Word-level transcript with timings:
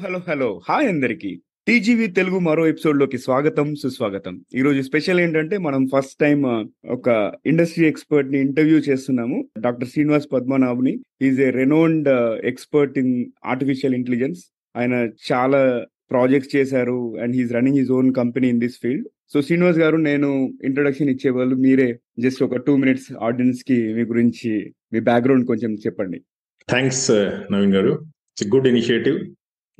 Hello 0.00 0.20
hello. 0.28 0.60
Hi 0.68 0.88
అందరికి. 0.88 1.42
TGV 1.66 2.06
Telugu 2.06 2.38
మరో 2.38 2.66
ఎపిసోడ్లోకి 2.66 3.18
స్వాగతం 3.18 3.74
సుస్వాగతం. 3.74 4.44
ఈ 4.54 4.60
రోజు 4.60 4.82
స్పెషల్ 4.82 5.20
ఏంటంటే 5.20 5.58
మనం 5.58 5.86
ఫస్ట్ 5.86 6.16
టైం 6.20 6.68
ఒక 6.86 7.32
ఇండస్ట్రీ 7.46 7.86
ఎక్స్పర్ట్ని 7.86 8.40
ఇంటర్వ్యూ 8.40 8.78
చేస్తున్నాము. 8.78 9.48
Doctor 9.58 9.88
Srinivas 9.88 10.32
Padmanabhuni. 10.32 10.98
Is 11.22 11.40
a 11.40 11.50
renowned 11.50 12.08
expert 12.44 12.98
in 12.98 13.24
artificial 13.46 13.94
intelligence 13.94 14.44
ఆయన 14.76 15.08
చాలా 15.32 15.86
ప్రాజెక్ట్స్ 16.10 16.56
చేశారు 16.56 17.18
and 17.18 17.36
he's 17.36 17.52
running 17.52 17.78
his 17.78 17.90
own 17.90 18.14
company 18.14 18.48
in 18.48 18.60
this 18.60 18.78
field 18.82 19.08
so 19.32 19.42
Srinivas 19.42 19.78
garu 19.78 19.96
నేను 19.96 20.58
ఇంట్రొడక్షన్ 20.64 21.10
ఇచ్చేవాళ్ళు 21.10 21.56
మీరే 21.56 21.98
జస్ట్ 22.18 22.42
ఒక 22.42 22.56
టూ 22.56 22.76
మినిట్స్ 22.76 23.12
ఆడియన్స్కి 23.20 23.94
మీ 23.94 24.02
గురించి 24.02 24.74
మీ 24.92 25.00
బ్యాక్గ్రౌండ్ 25.00 25.46
కొంచెం 25.46 25.74
చెప్పండి. 25.74 26.20
Thanks 26.68 27.10
Naveen 27.52 27.74
garu. 27.74 27.92
It's 28.32 28.48
good 28.54 28.68
initiative 28.68 29.18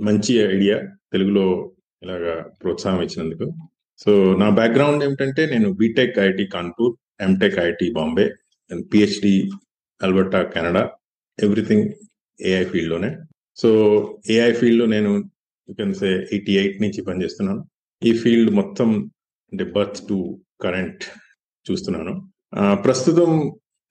మంచి 0.00 0.34
ఐడియా 0.56 0.76
తెలుగులో 1.12 1.72
ఇలాగా 2.02 2.34
ప్రోత్సాహం 2.62 3.02
ఇచ్చినందుకు 3.02 3.46
సో 3.98 4.36
నా 4.36 4.48
బ్యాక్గ్రౌండ్ 4.50 5.04
ఏమిటంటే 5.04 5.46
నేను 5.46 5.72
BTech 5.72 6.18
IIT 6.18 6.44
Kanpur 6.46 7.22
MTech 7.22 7.58
IIT 7.58 7.92
Bombay 7.92 8.26
and 8.70 8.86
PhD 8.94 9.50
Alberta 10.02 10.42
Canada 10.42 10.90
everything 11.42 11.88
AI 12.40 12.64
ఫీల్డ్లోనే. 12.64 13.16
So 13.56 13.70
AI 14.30 14.52
ఫీల్డ్లో 14.52 14.86
నేను 14.86 15.12
సే 15.94 16.08
ఎయిటీ 16.32 16.52
ఎయిట్ 16.58 16.82
నుంచి 16.82 17.02
పనిచేస్తున్నాను. 17.02 17.64
ఈ 18.04 18.18
ఫీల్డ్ 18.18 18.50
మొత్తం 18.50 19.10
అంటే 19.52 19.64
బర్త్ 19.64 20.08
టు 20.08 20.40
కరెంట్ 20.60 21.04
చూస్తున్నాను. 21.70 22.14
ప్రస్తుతం 22.74 23.30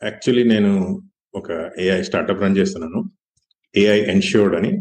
యాక్చువల్లీ 0.03 0.43
నేను 0.43 1.01
ఒక 1.35 1.71
ఏఐ 1.79 2.01
స్టార్టప్ 2.01 2.41
రన్ 2.41 2.57
చేస్తున్నాను. 2.57 2.99
ఏఐ 3.77 3.99
ఎన్ష్యూర్డ్ 4.13 4.55
అని. 4.55 4.71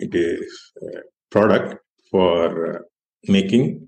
It 0.00 0.16
is 0.16 0.78
product 1.34 1.74
for 2.12 2.84
making 3.30 3.86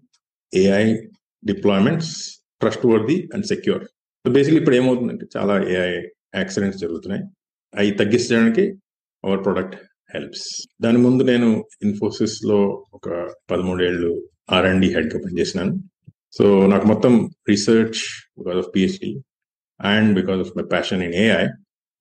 AI 0.55 0.97
deployments 1.45 2.43
trustworthy 2.87 3.29
and 3.35 3.47
secure 3.47 3.85
so 4.25 4.31
basically 4.31 4.61
ఇప్పుడు 4.61 4.77
ఏమవుతుందంటే 4.77 5.27
చాలా 5.37 5.69
ఏఐ 5.69 6.03
యాక్సిడెంట్స్ 6.35 6.81
జరుగుతున్నాయి. 6.81 7.23
అవి 7.75 7.91
తగ్గించడానికి 7.91 8.77
అవర్ 9.25 9.45
ప్రోడక్ట్ 9.45 9.77
హెల్ప్స్ 10.15 10.69
దాని 10.83 10.99
ముందు 10.99 11.23
నేను 11.23 11.65
ఇన్ఫోసిస్లో 11.83 12.87
ఒక 12.95 13.35
పదమూడేళ్ళు 13.51 14.29
ఆర్ 14.53 14.67
అండ్ 14.67 14.81
డి 14.81 15.19
పనిచేసినాను. 15.19 15.79
సో 16.33 16.67
నాకు 16.67 16.87
మొత్తం 16.87 17.31
research 17.49 18.01
because 18.39 18.57
of 18.57 18.75
PhD 18.77 19.21
and 19.81 20.15
because 20.21 20.41
of 20.41 20.57
my 20.57 20.65
passion 20.65 21.03
in 21.03 21.15
AI 21.15 21.47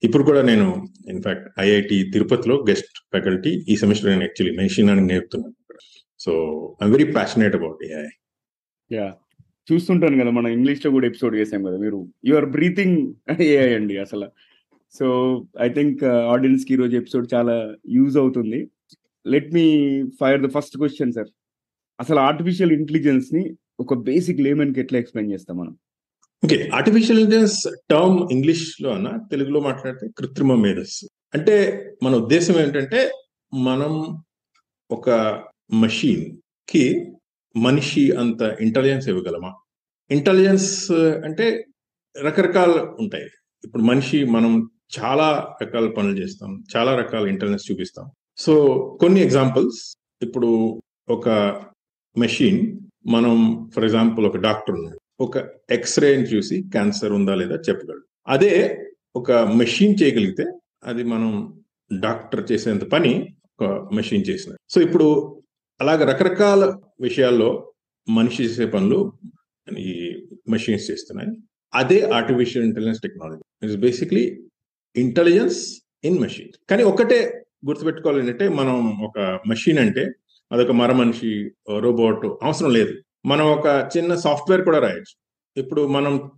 ఇప్పుడు 0.04 0.24
కూడా 0.24 0.42
నేను 0.42 0.66
ఇన్ఫాక్ట్ 1.10 1.48
ఐఐటి 1.60 1.98
తిరుపతిలో 2.14 2.56
గెస్ట్ 2.70 2.98
ఫ్యాకల్టీ 3.14 3.52
ఈ 3.70 3.76
సెమిస్టర్ 3.76 4.10
నేను 4.12 4.22
యాక్చువల్లీ 4.22 4.58
మెషిన్ 4.58 4.90
అని 4.90 5.02
నేర్పుతున్నాను 5.02 5.56
so 6.20 6.34
I'm 6.84 6.92
very 6.92 7.08
passionate 7.14 7.56
about 7.56 7.82
AI 7.86 8.10
yeah 8.92 9.08
చూస్తుంటాను 9.72 10.20
కదా 10.22 10.30
మనం 10.30 10.48
ఇంగ్లీష్లో 10.48 10.92
కూడా 10.92 11.08
ఎపిసోడ్ 11.08 11.36
చేసాం 11.36 11.64
కదా 11.64 11.78
మీరు 11.78 11.98
యు 12.26 12.36
ఆర్ 12.36 12.46
బ్రీతింగ్ 12.46 13.00
ఏఐ 13.42 13.74
అండి 13.74 13.98
అసలు. 13.98 14.28
సో 14.94 15.06
ఐ 15.62 15.70
థింక్ 15.70 16.04
ఆడియన్స్కి 16.04 16.74
ఈరోజు 16.74 16.96
ఎపిసోడ్ 16.98 17.26
చాలా 17.34 17.56
యూజ్ 17.90 18.18
అవుతుంది. 18.18 18.60
Let 19.26 19.54
me 19.54 19.66
fire 20.20 20.42
the 20.42 20.50
first 20.50 20.78
question 20.78 21.14
sir 21.14 21.30
అసలు 22.00 22.20
ఆర్టిఫిషియల్ 22.20 22.72
ఇంటెలిజెన్స్ని 22.72 23.44
ఒక 23.80 23.94
బేసిక్ 24.10 24.40
లేమెన్కి 24.42 24.80
ఎట్లా 24.80 25.00
ఎక్స్ప్లెయిన్ 25.00 25.34
చేస్తాం 25.34 25.58
మనం? 25.58 25.74
ఓకే 26.46 26.70
ఆర్టిఫిషియల్ 26.74 27.20
ఇంటెలిజెన్స్ 27.20 27.68
టర్మ్ 27.90 28.32
ఇంగ్లీష్లో 28.32 28.90
అన్న 28.94 29.20
తెలుగులో 29.32 29.60
మాట్లాడితే 29.60 30.08
కృత్రిమ 30.18 30.56
మేధస్సు. 30.56 31.06
అంటే 31.34 31.56
మన 32.04 32.16
ఉద్దేశం 32.16 32.60
ఏంటంటే 32.60 33.12
మనం 33.54 34.24
ఒక 34.92 35.10
మషీన్కి 35.74 37.12
మనిషి 37.56 38.12
అంత 38.12 38.58
ఇంటెలిజెన్స్ 38.62 39.10
ఇవ్వగలమా? 39.10 39.54
ఇంటెలిజెన్స్ 40.12 40.92
అంటే 40.92 41.66
రకరకాలు 42.24 42.96
ఉంటాయి. 43.00 43.26
ఇప్పుడు 43.64 43.84
మనిషి 43.84 44.24
మనం 44.26 44.70
చాలా 45.00 45.56
రకాల 45.62 45.90
పనులు 45.90 46.18
చేస్తాం 46.20 46.64
చాలా 46.76 46.96
రకాల 46.96 47.28
ఇంటెలిజెన్స్ 47.28 47.72
చూపిస్తాం. 47.72 48.06
సో 48.38 48.54
కొన్ని 49.02 49.22
ఎగ్జాంపుల్స్ 49.22 49.98
ఇప్పుడు 50.22 50.82
ఒక 51.10 51.30
మెషిన్ 52.18 52.80
మనం 53.08 53.70
ఫర్ 53.76 53.84
ఎగ్జాంపుల్ 53.84 54.26
ఒక 54.26 54.38
డాక్టర్ 54.38 54.76
ఉన్నాడు. 54.76 54.97
ఒక 55.20 55.38
ఎక్స్రేని 55.70 56.24
చూసి 56.24 56.62
క్యాన్సర్ 56.62 57.12
ఉందా 57.12 57.36
లేదా 57.36 57.56
చెప్పగలడు. 57.56 58.06
అదే 58.28 58.54
ఒక 59.16 59.32
మెషిన్ 59.32 59.96
చేయగలిగితే 60.04 60.46
అది 60.84 61.04
మనం 61.04 61.32
డాక్టర్ 62.04 62.52
చేసేంత 62.52 62.84
పని 62.84 63.36
ఒక 63.60 63.90
మెషిన్ 63.94 64.24
చేసిన. 64.30 64.52
సో 64.70 64.82
ఇప్పుడు 64.82 65.08
అలాగ 65.82 66.04
రకరకాల 66.04 66.64
విషయాల్లో 67.02 67.74
మనిషి 68.10 68.44
చేసే 68.44 68.66
పనులు 68.66 69.00
ఈ 69.80 69.94
మెషిన్స్ 70.50 70.92
చేస్తున్నాయి. 70.92 71.32
అదే 71.74 72.02
artificial 72.02 72.66
intelligence 72.66 73.02
technology 73.02 73.42
it's 73.64 73.78
basically 73.78 74.24
intelligence 74.96 75.60
in 76.04 76.20
machine 76.20 76.52
కానీ 76.70 76.84
ఒకటే 76.84 77.20
గుర్తుపెట్టుకోవాలి 77.68 78.20
ఏంటంటే 78.20 78.50
మనం 78.50 78.76
ఒక 79.02 79.20
మెషిన్ 79.48 79.80
అంటే 79.80 80.04
అదొక 80.52 80.72
మర 80.72 80.92
మనిషి 80.92 81.32
రోబోట్ 81.80 82.26
అవసరం 82.44 82.72
లేదు. 82.74 82.94
మనం 83.26 83.46
ఒక 83.46 83.90
చిన్న 83.98 84.16
సాఫ్ట్వేర్ 84.16 84.62
కూడా 84.62 84.80
రాయొచ్చు. 84.80 85.16
ఇప్పుడు 85.58 85.88
మనం 85.88 86.32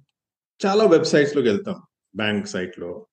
చాలా 0.65 0.83
వెబ్సైట్స్లోకి 0.85 1.47
వెళ్తాం. 1.47 1.75
బ్యాంక్ 2.15 2.47
సైట్లో. 2.47 3.05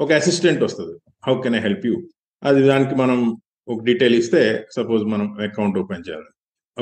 ఒక 0.00 0.12
అసిస్టెంట్ 0.12 0.62
వస్తుంది. 0.62 0.98
How 1.26 1.42
can 1.42 1.54
I 1.54 1.58
help 1.58 1.86
you? 1.86 2.08
అది 2.44 2.62
దానికి 2.62 2.94
మనం 2.94 3.36
ఒక 3.68 3.84
డీటెయిల్ 3.84 4.14
ఇస్తే 4.14 4.66
సపోజ్ 4.76 5.04
మనం 5.04 5.32
అకౌంట్ 5.32 5.78
ఓపెన్ 5.78 6.08
చేయాలి 6.08 6.24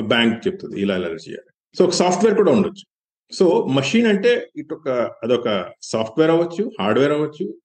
బ్యాంక్ 0.07 0.47
చెప్తుంది 0.47 0.81
ఇలా 0.81 0.95
ఇలా 0.95 1.07
చేయాలి. 1.07 1.77
సో 1.77 1.85
ఒక 1.85 1.91
సాఫ్ట్వేర్ 1.91 2.35
కూడా 2.35 2.51
ఉండొచ్చు. 2.51 2.85
సో 3.35 3.65
మషిన్ 3.65 4.07
అంటే 4.07 4.49
ఇటు 4.55 4.75
ఒక 4.75 4.89
అదొక 5.23 5.69
సాఫ్ట్వేర్ 5.81 6.31
అవ్వచ్చు 6.31 6.71
హార్డ్వేర్ 6.79 7.11
అవ్వచ్చు 7.11 7.57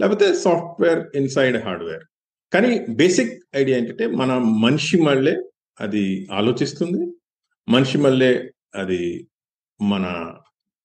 లేకపోతే 0.00 0.34
సాఫ్ట్వేర్ 0.34 1.16
ఇన్సైడ్ 1.16 1.64
హార్డ్వేర్. 1.64 2.02
కానీ 2.52 2.86
బేసిక్ 2.94 3.42
ఐడియా 3.56 3.78
ఏంటంటే 3.78 4.06
మన 4.06 4.38
మనిషి 4.38 5.02
మళ్ళీ 5.02 5.36
అది 5.80 6.28
ఆలోచిస్తుంది 6.32 7.12
మనిషి 7.70 7.98
మళ్ళీ 7.98 8.50
అది 8.74 9.28
మన 9.82 10.34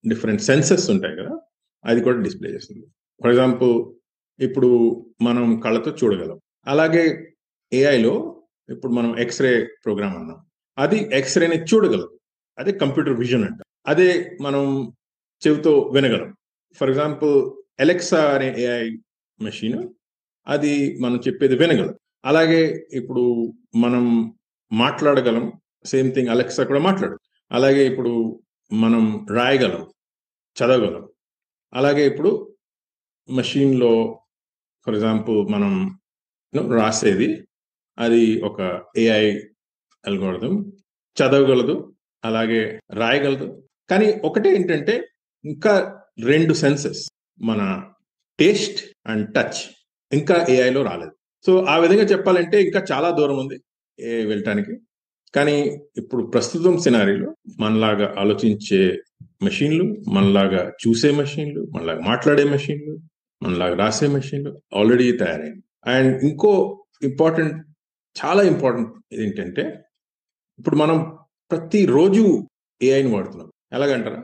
డిఫరెంట్ 0.07 0.41
సెన్సెస్ 0.41 0.89
ఉంటాయి 0.89 1.15
కదా 1.15 1.41
అది 1.85 2.03
కూడా 2.03 2.21
డిస్ప్లే 2.21 2.49
చేస్తుంది. 2.49 2.85
ఫర్ 3.21 3.29
ఎగ్జాంపుల్ 3.29 3.95
ఇప్పుడు 4.43 5.05
మనం 5.21 5.59
కళ్ళతో 5.59 5.91
చూడగలం. 5.91 6.39
అలాగే 6.67 7.33
ఏఐలో 7.73 8.43
ఇప్పుడు 8.69 8.91
మనం 8.91 9.19
ఎక్స్రే 9.19 9.65
ప్రోగ్రామ్ 9.85 10.17
అన్నాం. 10.17 10.45
అది 10.77 11.09
ఎక్స్రేని 11.13 11.63
చూడగలం. 11.63 12.09
అదే 12.59 12.71
కంప్యూటర్ 12.71 13.13
విజన్ 13.13 13.43
అంట. 13.43 13.57
అదే 13.87 14.37
మనం 14.41 14.93
చెవితో 15.47 15.79
వినగలం. 15.79 16.35
ఫర్ 16.73 16.89
ఎగ్జాంపుల్ 16.89 17.63
ఎలెక్సా 17.81 18.35
అనే 18.35 18.55
ఏఐ 18.57 18.97
మెషిన్ 19.41 19.89
అది 20.47 20.99
మనం 20.99 21.21
చెప్పేది 21.27 21.55
వినగలం. 21.55 21.95
అలాగే 22.25 22.87
ఇప్పుడు 22.93 23.53
మనం 23.75 24.33
మాట్లాడగలం. 24.73 25.51
సేమ్ 25.85 26.13
థింగ్ 26.13 26.29
అలెక్సా 26.29 26.63
కూడా 26.63 26.79
మాట్లాడు. 26.79 27.17
అలాగే 27.51 27.85
ఇప్పుడు 27.85 28.43
మనం 28.73 29.27
రాయగలం 29.29 29.83
చదవగలం. 30.57 31.09
అలాగే 31.73 32.05
ఇప్పుడు 32.05 32.55
మషీన్లో 33.29 34.21
ఫర్ 34.85 34.95
ఎగ్జాంపుల్ 34.95 35.39
మనం 35.51 35.99
రాసేది 36.77 37.27
అది 37.99 38.41
ఒక 38.41 38.83
ఏఐ 38.97 39.25
అల్గోడదం 40.07 40.53
చదవగలదు 41.17 41.95
అలాగే 42.25 42.79
రాయగలదు. 42.93 43.67
కానీ 43.89 44.07
ఒకటే 44.23 44.49
ఏంటంటే 44.55 45.07
ఇంకా 45.45 45.73
రెండు 46.23 46.53
సెన్సెస్ 46.53 47.01
మన 47.41 47.61
టేస్ట్ 48.39 48.79
అండ్ 49.07 49.33
టచ్ 49.35 49.59
ఇంకా 50.13 50.45
ఏఐలో 50.49 50.81
రాలేదు. 50.83 51.11
సో 51.45 51.51
ఆ 51.63 51.77
విధంగా 51.77 52.03
చెప్పాలంటే 52.03 52.61
ఇంకా 52.61 52.85
చాలా 52.91 53.09
దూరం 53.09 53.37
ఉంది 53.37 53.57
ఏ 53.99 54.25
వెళ్ళటానికి. 54.25 54.73
కానీ 55.35 55.55
ఇప్పుడు 55.97 56.23
ప్రస్తుతం 56.25 56.77
సినారీలో 56.77 57.35
మనలాగా 57.59 58.15
ఆలోచించే 58.17 59.01
మెషిన్లు 59.43 59.85
మనలాగా 60.09 60.71
చూసే 60.83 61.11
మెషిన్లు 61.11 61.67
మనలాగా 61.75 62.01
మాట్లాడే 62.01 62.43
మెషిన్లు 62.43 62.93
మనలాగా 63.41 63.75
రాసే 63.75 64.07
మెషిన్లు 64.07 64.61
ఆల్రెడీ 64.75 65.11
తయారైంది 65.11 65.63
అండ్ 65.85 66.23
ఇంకో 66.23 66.81
ఇంపార్టెంట్ 67.03 67.57
చాలా 68.15 68.43
ఇంపార్టెంట్ 68.43 68.91
ఏంటంటే 69.13 69.63
ఇప్పుడు 70.59 70.75
మనం 70.75 71.17
ప్రతిరోజు 71.51 72.47
ఏఐని 72.81 73.15
వాడుతున్నాం. 73.15 73.51
ఎలాగంటారా? 73.73 74.23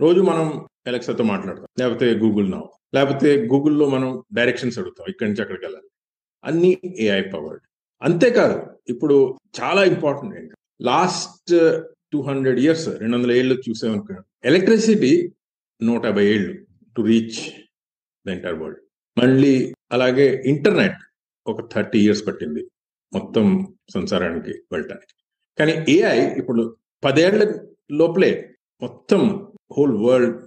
రోజు 0.00 0.20
మనం 0.20 0.66
ఎలక్సాతో 0.86 1.24
మాట్లాడతాం 1.24 1.68
లేకపోతే 1.78 2.14
గూగుల్ 2.14 2.50
నౌ 2.50 2.62
లేకపోతే 2.94 3.48
గూగుల్లో 3.52 3.88
మనం 3.88 4.22
డైరెక్షన్స్ 4.32 4.78
అడుగుతాం 4.78 5.06
ఇక్కడి 5.08 5.30
నుంచి 5.30 5.42
అక్కడికి 5.42 5.64
వెళ్ళాలి. 5.66 5.88
అన్ని 6.44 6.78
ఏఐ 6.98 7.22
పవర్డ్ 7.22 7.62
అంతేకాదు 8.02 8.75
ఇప్పుడు 8.88 9.16
చాలా 9.60 9.84
ఇంపార్టెంట్ 9.84 10.34
ఏంటి? 10.38 10.54
లాస్ట్ 10.80 11.52
టూ 12.12 12.20
హండ్రెడ్ 12.20 12.60
ఇయర్స్ 12.60 12.88
రెండు 13.00 13.16
వందల 13.16 13.32
ఏళ్ళు 13.32 13.54
చూసామనుకో 13.68 14.14
ఎలక్ట్రిసిటీ 14.44 15.12
నూట 15.80 16.04
యాభై 16.06 16.26
ఏళ్ళు 16.34 16.52
to 16.96 17.02
reach 17.02 17.38
the 18.26 18.30
entire 18.30 18.58
world 18.62 18.80
మళ్ళీ 19.16 19.54
అలాగే 19.92 20.42
ఇంటర్నెట్ 20.46 20.98
ఒక 21.46 21.60
థర్టీ 21.74 21.98
ఇయర్స్ 21.98 22.26
పట్టింది 22.26 22.62
మొత్తం 23.12 23.44
సంసారానికి 23.94 24.52
వెళ్ళటానికి. 24.72 25.14
కానీ 25.58 25.74
ఏఐ 25.88 26.18
ఇప్పుడు 26.40 26.62
పదేళ్ళ 27.04 27.42
లోపలే 27.92 28.30
మొత్తం 28.82 29.20
హోల్ 29.76 29.96
వరల్డ్ 30.04 30.38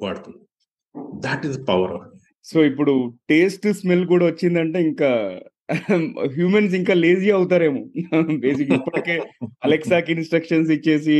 వాడుతుంది. 0.00 0.40
That 1.26 1.46
is 1.46 1.58
power 1.68 1.92
of 1.96 2.06
so 2.44 2.64
ఇప్పుడు 2.64 2.92
టేస్ట్ 3.30 3.66
స్మెల్ 3.72 4.06
కూడా 4.06 4.24
వచ్చిందంటే 4.26 4.78
ఇంకా 4.82 5.10
హ్యూమన్స్ 6.36 6.74
ఇంకా 6.78 6.94
లేజీ 6.94 7.28
అవుతారేమో. 7.30 7.82
బేసిక్ 8.44 8.72
ఇప్పటికే 8.78 9.14
అలెక్సాకి 9.66 10.10
ఇన్స్ట్రక్షన్స్ 10.12 10.70
ఇచ్చేసి 10.76 11.16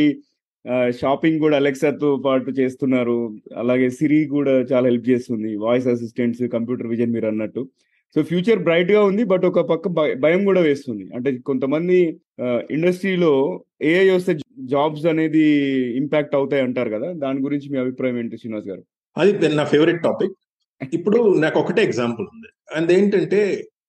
షాపింగ్ 1.01 1.41
కూడా 1.45 1.57
అలెక్సాతో 1.57 2.09
పాటు 2.27 2.51
చేస్తున్నారు. 2.61 3.19
అలాగే 3.63 3.89
సిరి 3.99 4.21
కూడా 4.37 4.55
చాలా 4.71 4.87
హెల్ప్ 4.91 5.09
చేస్తుంది. 5.11 5.51
వాయిస్ 5.57 5.87
అసిస్టెంట్స్ 5.95 6.43
కంప్యూటర్ 6.55 6.91
విజన్ 6.93 7.13
మీరు 7.17 7.27
అన్నట్టు. 7.27 7.63
సో 8.17 8.23
ఫ్యూచర్ 8.23 8.61
బ్రైట్గా 8.67 9.01
ఉంది 9.05 9.23
బట్ 9.25 9.45
ఒక 9.51 9.61
పక్క 9.71 9.89
భయం 10.25 10.43
కూడా 10.45 10.61
వేస్తుంది. 10.61 11.05
అంటే 11.17 11.31
కొంతమంది 11.49 11.99
ఇండస్ట్రీలో 12.77 13.33
ఏఐ 13.91 14.09
వస్తే 14.11 14.33
జాబ్స్ 14.75 15.07
అనేది 15.13 15.45
ఇంపాక్ట్ 16.01 16.35
అవుతాయి 16.35 16.63
అంటారు 16.63 16.91
కదా. 16.97 17.13
దాని 17.25 17.41
గురించి 17.41 17.67
మీ 17.73 17.79
అభిప్రాయం 17.85 18.19
ఏంటి 18.19 18.39
శ్రీనివాస్ 18.43 18.69
గారు? 18.73 18.83
అది 19.17 19.55
నా 19.61 19.65
ఫేవరెట్ 19.65 20.03
టాపిక్ 20.03 20.35
ఇప్పుడు 20.81 21.19
నాకు 21.45 21.59
ఒకటే 21.61 21.83
ఎగ్జాంపుల్ 21.83 22.27
ఉంది. 22.35 22.49
అండ్ 22.77 22.91
ఏంటంటే 22.93 23.41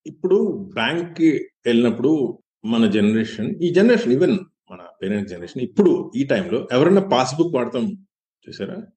ఇప్పుడు 0.07 0.69
బ్యాంక్కి 0.73 1.49
వెళ్ళినప్పుడు 1.65 2.39
మన 2.65 2.89
జనరేషన్ 2.89 3.55
ఈ 3.63 3.69
జనరేషన్ 3.69 4.13
ఈవెన్ 4.13 4.37
మన 4.71 4.87
పేరెంట్స్ 5.03 5.33
జనరేషన్ 5.33 5.61
ఇప్పుడు 5.61 6.11
ఈ 6.15 6.23
టైంలో 6.23 6.67
ఎవరైనా 6.71 7.01
పాస్బుక్ 7.01 7.55
వాడతాం 7.55 8.07
చూసారా? 8.49 8.87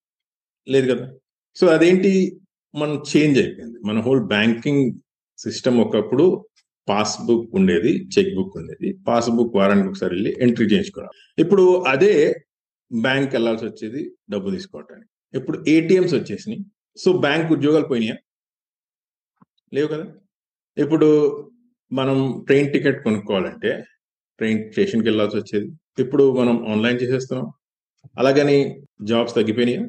లేదు 0.68 0.94
కదా? 0.94 1.14
సో 1.56 1.66
అదేంటి? 1.66 2.40
మనం 2.74 3.02
చేంజ్ 3.16 3.38
అయిపోయింది. 3.38 3.78
మన 3.86 4.00
హోల్ 4.00 4.20
బ్యాంకింగ్ 4.20 4.92
సిస్టమ్ 5.38 5.78
ఒకప్పుడు 5.78 6.46
పాస్బుక్ 6.88 7.54
ఉండేది 7.54 8.08
చెక్ 8.18 8.34
బుక్ 8.34 8.56
ఉండేది. 8.56 8.98
పాస్బుక్ 9.08 9.56
వారానికి 9.56 9.88
ఒకసారి 9.88 10.14
వెళ్ళి 10.14 10.36
ఎంట్రీ 10.40 10.66
చేయించుకోవడం. 10.66 11.10
ఇప్పుడు 11.38 11.82
అదే 11.82 12.44
బ్యాంక్ 13.00 13.32
వెళ్ళాల్సి 13.32 13.64
వచ్చేది 13.64 14.12
డబ్బు 14.30 14.50
తీసుకోవటానికి. 14.50 15.38
ఇప్పుడు 15.38 15.64
ఏటీఎంస్ 15.68 16.14
వచ్చేసినాయి. 16.14 16.64
సో 16.96 17.12
బ్యాంక్ 17.12 17.52
ఉద్యోగాలు 17.52 17.84
పోయినాయా? 17.84 18.16
లేవు 19.74 19.88
కదా? 19.88 20.14
ఇప్పుడు 20.78 21.50
మనం 21.92 22.44
ట్రైన్ 22.46 22.72
టికెట్ 22.72 23.04
కొనుక్కోవాలంటే 23.04 23.84
ట్రైన్ 24.38 24.72
స్టేషన్కి 24.72 25.08
వెళ్ళాల్సి 25.08 25.36
వచ్చేది. 25.36 25.72
ఇప్పుడు 25.98 26.40
మనం 26.40 26.68
ఆన్లైన్ 26.68 27.00
చేసేస్తున్నాం. 27.02 27.52
అలాగని 28.18 28.82
జాబ్స్ 29.02 29.34
తగ్గిపోయినాయా? 29.34 29.88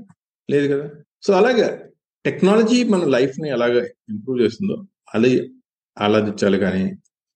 లేదు 0.50 0.74
కదా. 0.74 0.92
సో 1.22 1.34
అలాగే 1.34 1.86
టెక్నాలజీ 2.26 2.84
మన 2.84 3.04
లైఫ్ని 3.04 3.50
ఎలాగ 3.50 3.86
ఇంప్రూవ్ 4.10 4.42
చేస్తుందో 4.42 4.86
అది 5.16 5.50
ఆలోచించాలి 6.00 6.58
కానీ 6.58 6.92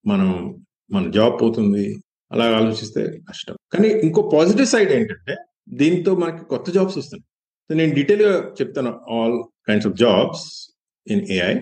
మనం 0.05 0.63
మన 0.91 1.11
జాబ్ 1.11 1.41
పోతుంది. 1.41 2.03
అలా 2.31 2.57
ఆలోచిస్తే 2.57 3.19
కష్టం. 3.29 3.55
కానీ 3.73 3.87
ఇంకో 3.87 4.31
పాజిటివ్ 4.33 4.67
సైడ్ 4.67 4.91
ఏంటంటే 4.91 5.35
దీంతో 5.69 6.15
మనకి 6.15 6.45
కొత్త 6.45 6.71
జాబ్స్ 6.71 6.97
వస్తున్నాయి. 6.97 7.25
సో 7.69 7.75
నేను 7.75 7.95
డీటెయిల్గా 7.95 8.53
చెప్తాను 8.61 9.01
all 9.09 9.43
kinds 9.67 9.87
of 9.87 9.95
jobs 9.95 10.75
in 11.07 11.27
AI. 11.31 11.59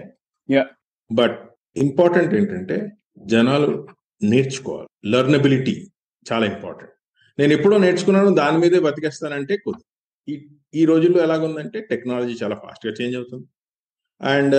But 1.12 1.53
important 1.78 2.34
ఏంటంటే 2.34 2.92
జనాలు 3.18 3.88
నేర్చుకోవాలి. 4.24 5.12
లర్నబిలిటీ 5.12 5.88
చాలా 6.32 6.46
ఇంపార్టెంట్. 6.46 6.94
నేను 7.40 7.54
ఎప్పుడో 7.54 7.78
నేర్చుకున్నాను 7.78 8.36
దాని 8.36 8.58
మీదే 8.58 8.80
బతికేస్తానంటే 8.80 9.58
కుదరదు. 9.58 10.32
ఈ 10.32 10.48
ఈ 10.76 10.86
రోజుల్లో 10.86 11.24
ఎలాగుందంటే 11.24 11.82
టెక్నాలజీ 11.82 12.38
చాలా 12.44 12.56
ఫాస్ట్గా 12.56 12.94
చేంజ్ 13.02 13.18
అవుతుంది. 13.18 13.48
అండ్ 14.22 14.56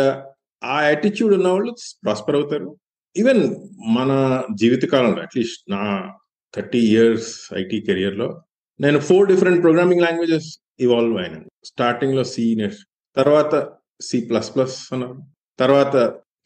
ఆ 0.64 0.82
యాటిట్యూడ్ 0.82 1.34
ఉన్న 1.34 1.48
వాళ్ళు 1.48 1.74
ప్రాస్పర్ 2.04 2.36
అవుతారు. 2.36 2.76
ఈవెన్ 3.16 3.56
మన 3.86 4.42
జీవిత 4.54 4.84
కాలంలో 4.84 5.22
అట్లీస్ట్ 5.22 5.70
నా 5.70 6.12
థర్టీ 6.54 6.78
ఇయర్స్ 6.78 7.54
ఐటీ 7.54 7.80
కెరియర్లో 7.80 8.42
నేను 8.80 8.98
four 8.98 9.28
different 9.28 9.62
programming 9.62 10.02
languages 10.02 10.58
evolve 10.80 11.18
అయినాను. 11.18 11.50
స్టార్టింగ్లో 11.64 12.22
నేర్చు 12.40 12.86
తర్వాత 13.16 13.72
సి 14.00 14.20
ప్లస్ 14.20 14.54
ప్లస్ 14.54 14.92
అన్నారు. 14.92 15.22
తర్వాత 15.58 15.96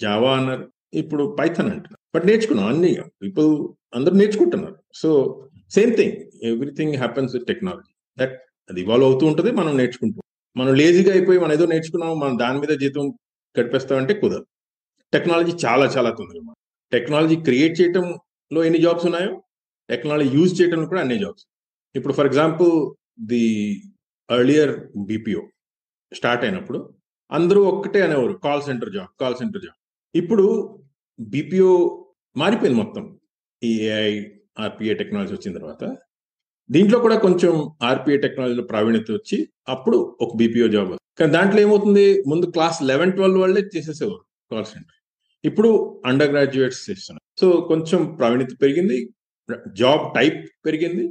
జావా 0.02 0.30
అన్నారు. 0.36 0.64
ఇప్పుడు 0.94 1.36
పైథన్ 1.40 1.70
అంటున్నారు. 1.70 2.02
బట్ 2.14 2.26
నేర్చుకున్నాం 2.26 2.66
అన్ని. 2.66 2.92
పీపుల్ 3.22 3.50
అందరూ 3.94 4.14
నేర్చుకుంటున్నారు. 4.14 4.76
So 4.94 5.08
same 5.70 5.92
thing 5.96 6.16
everything 6.50 6.94
happens 6.96 7.34
with 7.34 7.46
technology 7.46 7.92
that 8.18 8.36
అది 8.70 8.80
ఇవాల్వ్ 8.80 9.06
అవుతూ 9.06 9.26
ఉంటుంది 9.26 9.50
మనం 9.50 9.76
నేర్చుకుంటాం. 9.76 10.24
మనం 10.56 10.72
లేజీగా 10.74 11.12
అయిపోయి 11.12 11.38
మనం 11.38 11.52
ఏదో 11.52 11.66
నేర్చుకున్నాం 11.66 12.18
మనం 12.18 12.38
దాని 12.38 12.58
మీద 12.60 12.72
జీతం 12.78 13.04
గడిపేస్తామంటే 13.56 14.14
కుదరదు. 14.14 14.46
టెక్నాలజీ 15.12 15.52
చాలా 15.66 15.86
చాలా 15.86 16.10
తొందరగా 16.10 16.54
టెక్నాలజీ 16.92 17.36
క్రియేట్ 17.36 17.80
చేయటంలో 17.80 18.64
ఎన్ని 18.64 18.78
జాబ్స్ 18.78 19.06
ఉన్నాయో 19.06 19.32
టెక్నాలజీ 19.88 20.30
యూజ్ 20.38 20.52
చేయటంలో 20.60 20.86
కూడా 20.86 21.00
అన్ని 21.00 21.18
జాబ్స్ 21.18 21.44
ఇప్పుడు 21.94 22.14
for 22.14 22.26
example 22.26 22.72
the 23.26 23.44
earlier 24.28 24.72
BPO 25.06 25.42
start 26.12 26.44
అయినప్పుడు 26.44 26.78
అందరూ 27.30 27.60
ఒక్కటే 27.64 28.00
అనేవారు 28.02 28.32
call 28.44 28.62
centre 28.62 28.92
job 28.92 29.10
call 29.20 29.36
centre 29.36 29.62
job 29.62 29.77
ఇప్పుడు 30.14 30.44
బీపీఓ 31.20 31.72
మారిపోయింది 32.36 32.78
మొత్తం. 32.78 33.18
ఈ 33.62 33.70
ఏఐ 33.88 34.24
ఆర్పిఏ 34.64 34.94
టెక్నాలజీ 34.94 35.34
వచ్చిన 35.34 35.52
తర్వాత. 35.58 35.84
దీంట్లో 36.70 36.98
కూడా 36.98 37.16
కొంచెం 37.18 37.52
ఆర్పిఏ 37.82 38.16
టెక్నాలజీలో 38.16 38.62
ప్రావీణ్యత 38.62 39.10
వచ్చి 39.10 39.48
అప్పుడు 39.68 40.16
ఒక 40.20 40.36
బీపీఓ 40.36 40.66
జాబ్ 40.66 40.90
కానీ 41.18 41.32
దాంట్లో 41.32 41.60
ఏమవుతుంది? 41.60 42.22
ముందు 42.26 42.46
క్లాస్ 42.46 42.82
లెవెన్ 42.82 43.12
ట్వెల్వ్ 43.12 43.38
వాళ్ళే 43.40 43.62
చేసేసేవారు 43.76 44.24
కాల్ 44.50 44.64
సెంటర్ 44.64 44.96
ఇప్పుడు 45.44 46.02
అండర్ 46.06 46.30
గ్రాడ్యుయేట్స్ 46.30 46.90
చేస్తున్నారు. 46.90 47.24
సో 47.40 47.60
కొంచెం 47.60 48.14
ప్రావీణ్యత 48.14 48.48
పెరిగింది. 48.62 48.98
జాబ్ 49.72 50.14
టైప్ 50.14 50.48
పెరిగింది. 50.66 51.04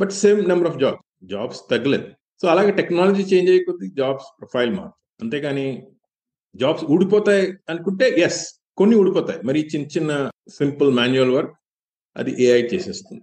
But 0.00 0.10
same 0.10 0.48
number 0.48 0.68
of 0.70 0.78
job 0.78 0.98
jobs 1.24 1.60
తగ్గలేదు. 1.70 2.08
సో 2.42 2.48
అలాగే 2.48 2.70
టెక్నాలజీ 2.70 3.22
చేంజ్ 3.22 3.50
అయ్యే 3.50 3.64
కొద్ది 3.64 3.86
జాబ్స్ 3.88 4.26
ప్రొఫైల్ 4.40 4.70
మారుతుంది. 4.70 5.02
అంతేకాని 5.22 5.86
జాబ్స్ 6.56 6.84
ఊడిపోతాయి 6.84 7.52
అనుకుంటే 7.70 8.14
ఎస్ 8.18 8.62
కొన్ని 8.76 8.96
ఊడిపోతాయి. 8.96 9.46
మరి 9.46 9.68
చిన్న 9.74 9.86
చిన్న 9.86 10.30
సింపుల్ 10.48 10.90
మాన్యువల్ 10.90 11.30
వర్క్ 11.30 11.52
అది 12.16 12.42
ఏఐ 12.42 12.62
చేసేస్తుంది. 12.62 13.22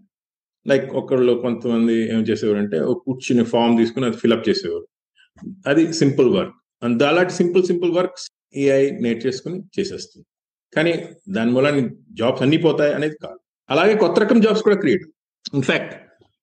లైక్ 0.67 0.93
ఒకళ్ళు 0.93 1.33
కొంతమంది 1.33 1.93
ఏం 1.93 2.21
చేసేవారు 2.21 2.59
అంటే 2.59 2.79
ఒక 2.79 3.03
కూర్చుని 3.05 3.45
ఫామ్ 3.45 3.77
తీసుకుని 3.77 4.05
అది 4.05 4.17
ఫిల్అప్ 4.17 4.49
చేసేవారు. 4.49 4.87
అది 5.67 5.93
సింపుల్ 5.93 6.29
వర్క్ 6.29 6.55
అండ్ 6.83 7.03
అలాంటి 7.03 7.33
సింపుల్ 7.33 7.63
సింపుల్ 7.63 7.91
వర్క్స్ 7.91 8.31
ఏఐ 8.55 8.89
నేర్చేసుకుని 8.89 9.63
చేసేస్తుంది. 9.79 10.27
కానీ 10.75 11.05
దానివల్ల 11.29 11.89
జాబ్స్ 12.11 12.41
అన్ని 12.41 12.57
పోతాయి 12.57 12.93
అనేది 12.93 13.17
కాదు. 13.23 13.39
అలాగే 13.69 13.95
కొత్త 13.95 14.19
రకం 14.19 14.41
జాబ్స్ 14.41 14.63
కూడా 14.63 14.75
క్రియేట్ 14.75 15.03
ఇన్ఫ్యాక్ట్ 15.53 15.95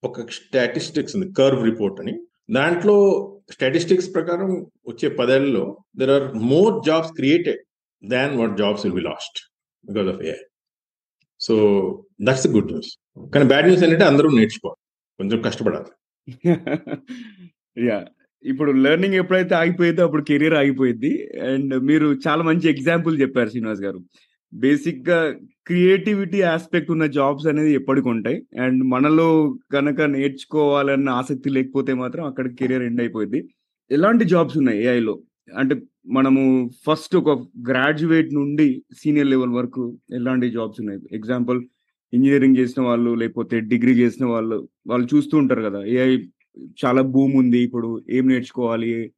ఒక 0.05 0.31
స్టాటిస్టిక్స్ 0.31 1.17
ఉంది 1.17 1.33
కర్వ్ 1.33 1.65
రిపోర్ట్ 1.65 2.01
అని. 2.01 2.19
దాంట్లో 2.51 2.97
స్టాటిస్టిక్స్ 3.53 4.15
ప్రకారం 4.15 4.51
వచ్చే 4.87 5.09
పదేళ్ళలో 5.09 5.65
there 5.97 6.11
are 6.11 6.27
more 6.35 6.85
jobs 6.87 7.13
created 7.13 7.61
than 8.03 8.39
what 8.39 8.57
jobs 8.57 8.87
will 8.87 8.95
be 8.95 9.01
lost 9.01 9.39
because 9.85 10.09
of 10.09 10.23
AI 10.23 10.41
so 11.41 11.55
that's 12.21 12.49
good 12.49 12.73
news 12.73 12.91
కానీ 13.35 13.45
బ్యాడ్ 13.45 13.67
న్యూస్ 13.67 13.85
ఏంటంటే 13.85 14.05
అందరూ 14.05 14.29
నేర్చుకోవాలి. 14.31 14.81
కొంచెం 15.19 15.43
కష్టపడాలి. 15.43 15.91
యా 17.89 17.99
ఇప్పుడు 18.45 18.71
లెర్నింగ్ 18.73 19.15
ఎప్పుడైతే 19.15 19.55
ఆగిపోయిందో 19.55 20.05
అప్పుడు 20.05 20.23
కెరీర్ 20.23 20.55
ఆగిపోయింది 20.55 21.31
అండ్ 21.41 21.75
మీరు 21.83 22.07
చాలా 22.29 22.43
మంచి 22.43 22.71
ఎగ్జాంపుల్ 22.71 23.21
చెప్పారు 23.21 23.49
శ్రీనివాస్ 23.49 23.81
గారు. 23.81 24.01
బేసిక్గా 24.53 25.35
క్రియేటివిటీ 25.67 26.43
ఆస్పెక్ట్ 26.43 26.91
ఉన్న 26.91 27.07
జాబ్స్ 27.07 27.47
అనేది 27.47 27.73
ఎప్పటికి 27.75 28.09
ఉంటాయి. 28.09 28.47
అండ్ 28.61 28.85
మనలో 28.85 29.59
కనుక 29.73 30.01
నేర్చుకోవాలన్న 30.01 31.09
ఆసక్తి 31.09 31.51
లేకపోతే 31.51 31.95
మాత్రం 31.95 32.25
అక్కడ 32.25 32.55
కెరియర్ 32.55 32.83
ఎండ్ 32.83 33.01
అయిపోయింది 33.01 33.49
ఎలాంటి 33.91 34.25
జాబ్స్ 34.25 34.57
ఉన్నాయి 34.59 34.81
ఏఐలో? 34.85 35.15
అంటే 35.59 35.75
మనము 36.07 36.71
ఫస్ట్ 36.87 37.17
ఒక 37.17 37.31
గ్రాడ్యుయేట్ 37.71 38.35
నుండి 38.35 38.83
సీనియర్ 38.99 39.29
లెవెల్ 39.29 39.51
వరకు 39.51 39.99
ఎలాంటి 40.15 40.51
జాబ్స్ 40.51 40.81
ఉన్నాయి? 40.81 41.01
ఎగ్జాంపుల్ 41.13 41.65
ఇంజనీరింగ్ 42.13 42.57
చేసిన 42.57 42.83
వాళ్ళు 42.83 43.15
లేకపోతే 43.15 43.61
డిగ్రీ 43.61 43.93
చేసిన 43.93 44.27
వాళ్ళు 44.27 44.69
వాళ్ళు 44.87 45.09
చూస్తూ 45.15 45.39
ఉంటారు 45.39 45.63
కదా 45.63 45.85
ఏఐ 45.85 46.17
చాలా 46.85 47.03
భూమి 47.03 47.37
ఉంది 47.37 47.59
ఇప్పుడు 47.59 48.03
ఏం 48.11 48.29
నేర్చుకోవాలి? 48.29 49.13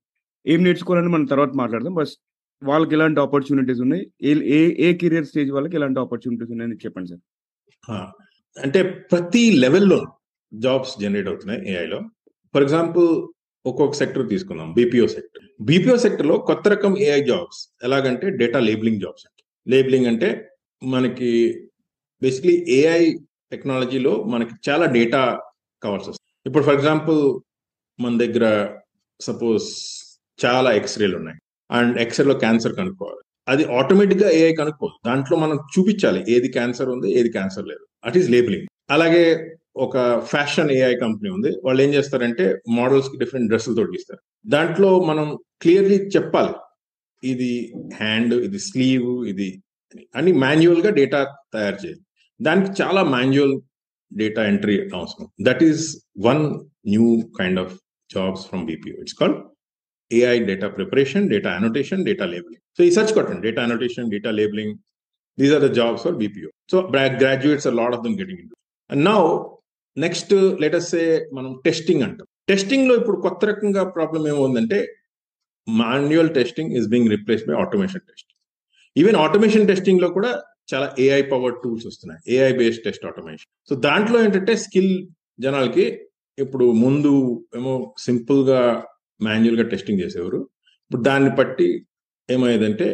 ఏం 0.47 0.63
నేర్చుకోవాలని 0.65 1.09
మనం 1.09 1.25
తర్వాత 1.25 1.53
మాట్లాడదాం. 1.57 1.95
బస్ 1.95 2.15
వాళ్ళకి 2.63 2.95
ఎలాంటి 2.95 3.21
ఆపర్చునిటీస్ 3.21 3.81
ఉన్నాయి? 3.81 4.11
ఏ- 4.23 4.43
ఏ 4.43 4.75
ఏ 4.79 4.93
కెరియర్ 4.93 5.25
స్టేజ్ 5.25 5.53
వాళ్ళకి 5.53 5.77
ఎలాంటి 5.77 6.01
ఆపర్చునిటీస్ 6.01 6.51
ఉన్నాయని 6.51 6.77
చెప్పండి 6.77 7.09
సార్. 7.09 7.21
అంటే 8.65 8.83
ప్రతి 8.83 9.51
లెవెల్లో 9.51 10.07
జాబ్స్ 10.55 11.01
జనరేట్ 11.01 11.29
అవుతున్నాయి 11.29 11.73
ఏఐలో 11.73 12.01
ఫర్ 12.55 12.63
ఎగ్జాంపుల్ 12.63 13.33
ఒక్కొక్క 13.69 13.97
సెక్టర్ 13.97 14.29
తీసుకుందాం. 14.29 14.73
బీపీఓ 14.73 15.07
సెక్టర్ 15.07 15.65
బీపీఓ 15.65 15.97
సెక్టర్లో 15.97 16.39
కొత్త 16.39 16.69
రకం 16.69 16.99
ఏఐ 16.99 17.23
జాబ్స్ 17.23 17.69
ఎలాగంటే 17.85 18.31
డేటా 18.31 18.61
లేబులింగ్ 18.61 19.01
జాబ్స్ 19.01 19.27
లేబులింగ్ 19.69 20.07
అంటే 20.07 20.51
మనకి 20.83 21.63
బేసిక్లీ 22.23 22.67
ఏఐ 22.69 23.17
టెక్నాలజీలో 23.53 24.25
మనకి 24.25 24.71
చాలా 24.71 24.87
డేటా 24.87 25.41
కావాల్సి 25.83 26.11
వస్తుంది. 26.11 26.49
ఇప్పుడు 26.49 26.65
ఫర్ 26.65 26.75
ఎగ్జాంపుల్ 26.75 27.41
మన 28.03 28.19
దగ్గర 28.19 28.77
సపోజ్ 29.21 29.65
చాలా 30.45 30.73
ఎక్స్రేలు 30.73 31.17
ఉన్నాయి. 31.17 31.39
అండ్ 31.73 31.99
ఎక్స్రేలో 31.99 32.35
క్యాన్సర్ 32.35 32.75
కనుక్కోవాలి. 32.75 33.23
అది 33.49 33.65
ఆటోమేటిక్గా 33.65 34.31
ఏఐ 34.31 34.55
కనుక్కోదు. 34.55 35.09
దాంట్లో 35.09 35.37
మనం 35.37 35.57
చూపించాలి 35.57 36.25
ఏది 36.29 36.49
క్యాన్సర్ 36.49 36.89
ఉంది 36.89 37.19
ఏది 37.19 37.29
క్యాన్సర్ 37.29 37.69
లేదు. 37.69 37.87
అట్ 38.05 38.19
ఈస్ 38.19 38.31
లేబులింగ్ 38.31 38.67
అలాగే 38.91 39.57
ఒక 39.77 40.21
ఫ్యాషన్ 40.21 40.71
ఏఐ 40.71 40.95
కంపెనీ 40.97 41.31
ఉంది. 41.31 41.51
వాళ్ళు 41.65 41.83
ఏం 41.83 41.95
చేస్తారంటే 41.95 42.59
మోడల్స్కి 42.69 43.17
డిఫరెంట్ 43.17 43.49
డ్రెస్సులు 43.49 43.77
తొడిగిస్తారు. 43.77 44.21
దాంట్లో 44.47 45.05
మనం 45.05 45.39
క్లియర్లీ 45.63 45.97
చెప్పాలి. 45.97 46.55
ఇది 47.29 47.73
హ్యాండ్ 47.95 48.35
ఇది 48.35 48.59
స్లీవ్ 48.59 49.27
ఇది 49.27 49.63
అని 50.17 50.33
మాన్యువల్గా 50.33 50.91
డేటా 50.91 51.37
తయారు 51.55 51.87
చేయాలి. 51.87 52.01
దానికి 52.43 52.83
చాలా 52.83 53.03
మాన్యువల్ 53.03 53.61
డేటా 54.15 54.47
ఎంట్రీ 54.47 54.91
అవసరం. 54.95 55.29
That 55.43 55.63
is 55.63 55.99
one 56.19 56.61
new 56.89 57.23
kind 57.39 57.61
of 57.61 57.75
jobs 58.15 58.47
from 58.47 58.67
BPO 58.67 59.01
it's 59.01 59.15
called 59.15 59.39
AI 60.19 60.39
data 60.51 60.69
preparation 60.69 61.29
data 61.29 61.51
annotation 61.51 62.05
data 62.05 62.25
labelling 62.25 62.63
so 62.79 62.85
ఈ 62.85 62.91
సర్చ్ 62.91 63.13
కొట్టండి 63.13 63.41
data 63.41 63.63
annotation 63.63 64.11
data 64.11 64.31
labelling 64.31 64.75
these 65.39 65.53
are 65.53 65.63
the 65.63 65.71
jobs 65.73 66.03
for 66.03 66.15
BPO 66.15 66.51
so 66.73 66.79
graduates 67.23 67.67
are 67.67 67.77
lot 67.77 67.95
of 67.95 68.05
them 68.07 68.17
getting 68.21 68.41
in 68.45 68.51
and 68.91 69.05
now 69.05 69.21
next 69.97 70.33
లెటర్సే 70.61 71.27
మనం 71.33 71.61
testing 71.65 72.03
అంటాం. 72.03 72.27
టెస్టింగ్లో 72.49 72.95
ఇప్పుడు 72.97 73.17
కొత్త 73.17 73.45
రకంగా 73.45 73.85
problem 73.85 74.23
ఏమవుందంటే 74.29 74.79
manual 75.69 76.31
testing 76.35 76.73
is 76.77 76.89
being 76.89 77.11
replaced 77.11 77.45
by 77.49 77.55
automation 77.55 78.05
testing 78.11 78.39
even 78.97 79.17
automation 79.17 79.67
టెస్టింగ్లో 79.67 80.09
కూడా 80.09 80.31
చాలా 80.75 80.95
AI 80.99 81.23
power 81.23 81.55
tools 81.65 81.87
వస్తున్నాయి. 81.87 82.21
AI 82.35 82.53
based 82.53 82.85
test 82.85 83.05
automation 83.07 83.51
so 83.69 83.75
దాంట్లో 83.77 84.25
ఏంటంటే 84.25 84.57
స్కిల్ 84.57 84.93
జనాలకి 85.41 85.85
ఇప్పుడు 86.39 86.65
ముందు 86.85 87.13
ఏమో 87.57 87.95
సింపుల్ 87.99 88.41
మాన్యువల్గా 89.23 89.65
గా 89.65 89.69
టెస్టింగ్ 89.69 90.01
చేసేవారు. 90.01 90.41
ఇప్పుడు 90.87 91.03
దాన్ని 91.03 91.31
బట్టి 91.31 91.69
ఏమయ్యేదంటే 92.29 92.89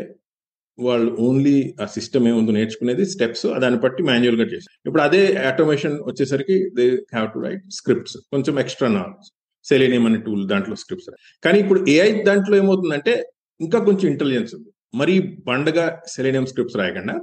వాళ్ళు 0.78 1.10
ఓన్లీ 1.20 1.54
ఆ 1.82 1.86
సిస్టమ్ 1.86 2.26
ఏముందో 2.28 2.52
నేర్చుకునేది 2.52 3.04
స్టెప్స్ 3.06 3.46
దాన్ని 3.62 3.80
బట్టి 3.80 4.02
మాన్యువల్గా 4.02 4.46
చేశారు. 4.46 4.74
ఇప్పుడు 4.86 5.02
అదే 5.02 5.22
ఆటోమేషన్ 5.50 5.96
వచ్చేసరికి 6.10 6.56
they 6.76 6.86
have 7.14 7.28
to 7.34 7.40
write 7.46 7.64
scripts 7.70 8.16
కొంచెం 8.32 8.58
ఎక్స్ట్రా 8.58 8.88
నాలెడ్జ్. 8.88 9.28
సెలీనియం 9.64 10.04
అనే 10.06 10.18
టూల్ 10.26 10.42
దాంట్లో 10.48 10.76
స్క్రిప్ట్స్. 10.76 11.10
కానీ 11.44 11.58
ఇప్పుడు 11.58 11.80
ఏఐ 11.90 12.10
దాంట్లో 12.22 12.56
ఏమవుతుందంటే 12.56 13.14
ఇంకా 13.60 13.78
కొంచెం 13.78 14.06
ఇంటెలిజెన్స్ 14.10 14.52
ఉంది. 14.54 14.70
మరి 14.94 15.14
బండగా 15.46 15.86
సెలీనియం 16.08 16.46
స్క్రిప్ట్స్ 16.46 16.78
రాయకుండా 16.78 17.14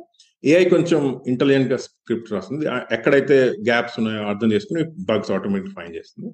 ఏఐ 0.43 0.65
కొంచెం 0.69 0.99
ఇంటెలిజెంట్గా 1.27 1.77
స్క్రిప్ట్ 1.77 2.33
రాస్తుంది 2.33 2.65
ఎక్కడైతే 2.91 3.37
గ్యాప్స్ 3.69 3.95
ఉన్నాయో 3.99 4.23
అర్థం 4.31 4.49
చేసుకుని 4.53 4.83
బగ్స్ 5.09 5.31
ఆటోమేటిక్ 5.31 5.73
ఫైన్ 5.75 5.95
చేస్తుంది. 5.95 6.29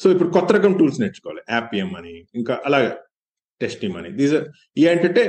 సో 0.00 0.06
ఇప్పుడు 0.12 0.30
కొత్త 0.36 0.52
రకం 0.56 0.72
టూల్స్ 0.78 1.00
నేర్చుకోవాలి. 1.00 1.42
యాపిఎం 1.50 1.96
అని 1.98 2.12
ఇంకా 2.34 2.54
అలాగే 2.66 2.90
టెస్టింగ్ 3.60 3.96
అని. 4.00 4.10
దీస్ 4.18 4.34
ఏంటంటే 4.78 5.22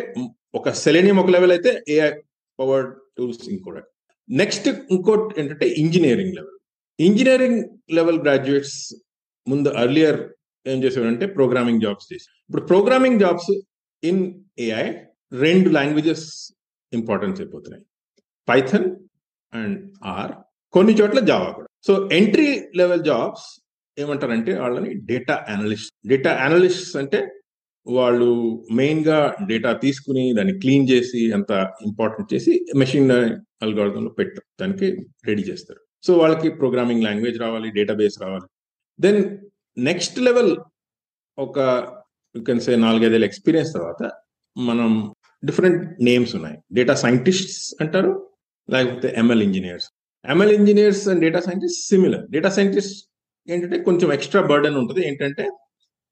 ఒక 0.56 0.70
సెలెనియం 0.84 1.18
ఒక 1.18 1.30
లెవెల్ 1.30 1.52
అయితే 1.52 1.72
ఏఐ 1.96 2.12
పవర్ 2.60 2.88
టూల్స్ 3.18 3.50
ఇంకోటి. 3.50 3.82
నెక్స్ట్ 4.30 4.68
ఇంకోటి 4.68 5.42
ఏంటంటే 5.42 5.68
engineering 5.84 6.34
level 6.38 6.58
engineering 7.00 7.62
level 7.98 8.20
graduates 8.20 8.80
ముందు 9.48 9.70
అర్లియర్ 9.70 10.20
ఏం 10.68 10.84
చేసేవారంటే 10.84 11.26
ప్రోగ్రామింగ్ 11.26 11.82
జాబ్స్ 11.82 12.14
చేసి. 12.14 12.28
ఇప్పుడు 12.50 12.64
ప్రోగ్రామింగ్ 12.66 13.20
జాబ్స్ 13.20 13.52
ఇన్ 14.04 14.22
ఏఐ 14.60 14.86
రెండు 15.32 15.70
లాంగ్వేజెస్ 15.70 16.54
ఇంపార్టెన్స్ 16.94 17.42
అయిపోతున్నాయి. 17.42 17.84
పైథన్ 18.50 18.88
అండ్ 19.54 19.78
ఆర్ 20.04 20.32
కొన్ని 20.74 20.94
చోట్ల 20.94 21.20
జావా 21.20 21.50
కూడా. 21.52 21.68
సో 21.88 22.10
ఎంట్రీ 22.10 22.50
లెవెల్ 22.76 23.04
జాబ్స్ 23.04 23.48
ఏమంటారంటే 24.02 24.52
వాళ్ళని 24.64 24.92
డేటా 25.12 25.36
అనలిస్ట్ 25.54 25.94
డేటా 26.12 26.32
అనలిస్ట్ 26.46 26.98
అంటే 27.02 27.20
వాళ్ళు 27.86 28.28
మెయిన్గా 28.80 29.20
డేటా 29.50 29.70
తీసుకుని 29.84 30.24
దాన్ని 30.38 30.54
క్లీన్ 30.64 30.90
చేసి 30.90 31.22
అంత 31.38 31.52
ఇంపార్టెంట్ 31.88 32.34
చేసి 32.34 32.54
మెషిన్ 32.82 33.12
అల్గారిథంలో 33.66 34.12
పెట్టడానికి 34.20 34.88
రెడీ 35.28 35.44
చేస్తారు. 35.50 35.82
సో 36.06 36.12
వాళ్ళకి 36.22 36.50
ప్రోగ్రామింగ్ 36.60 37.04
లాంగ్వేజ్ 37.04 37.38
రావాలి 37.40 37.70
డేటాబేస్ 37.78 38.18
రావాలి. 38.22 38.48
దెన్ 39.00 39.20
నెక్స్ట్ 39.78 40.20
లెవెల్ 40.28 40.54
ఒక 41.38 41.60
యూ 42.36 42.42
కెన్ 42.44 42.62
సే 42.66 42.76
నాలుగైదేళ్ళ 42.86 43.26
ఎక్స్పీరియన్స్ 43.26 43.72
తర్వాత 43.78 44.02
మనం 44.58 44.90
డిఫరెంట్ 45.44 45.84
నేమ్స్ 46.04 46.34
ఉన్నాయి. 46.36 46.58
డేటా 46.74 46.96
సైంటిస్ట్స్ 47.06 47.62
అంటారు 47.82 48.14
లేకపోతే 48.70 49.08
ML 49.18 49.44
engineers 49.48 49.88
ML 50.26 50.54
engineers 50.60 51.04
and 51.12 51.22
data 51.22 51.40
scientist 51.48 51.82
similar 51.92 52.26
data 52.36 52.50
scientist 52.58 52.98
ఏంటంటే 53.48 53.78
కొంచెం 53.88 54.10
ఎక్స్ట్రా 54.14 54.42
బర్డెన్ 54.52 54.78
ఉంటుంది. 54.82 55.02
ఏంటంటే 55.08 55.46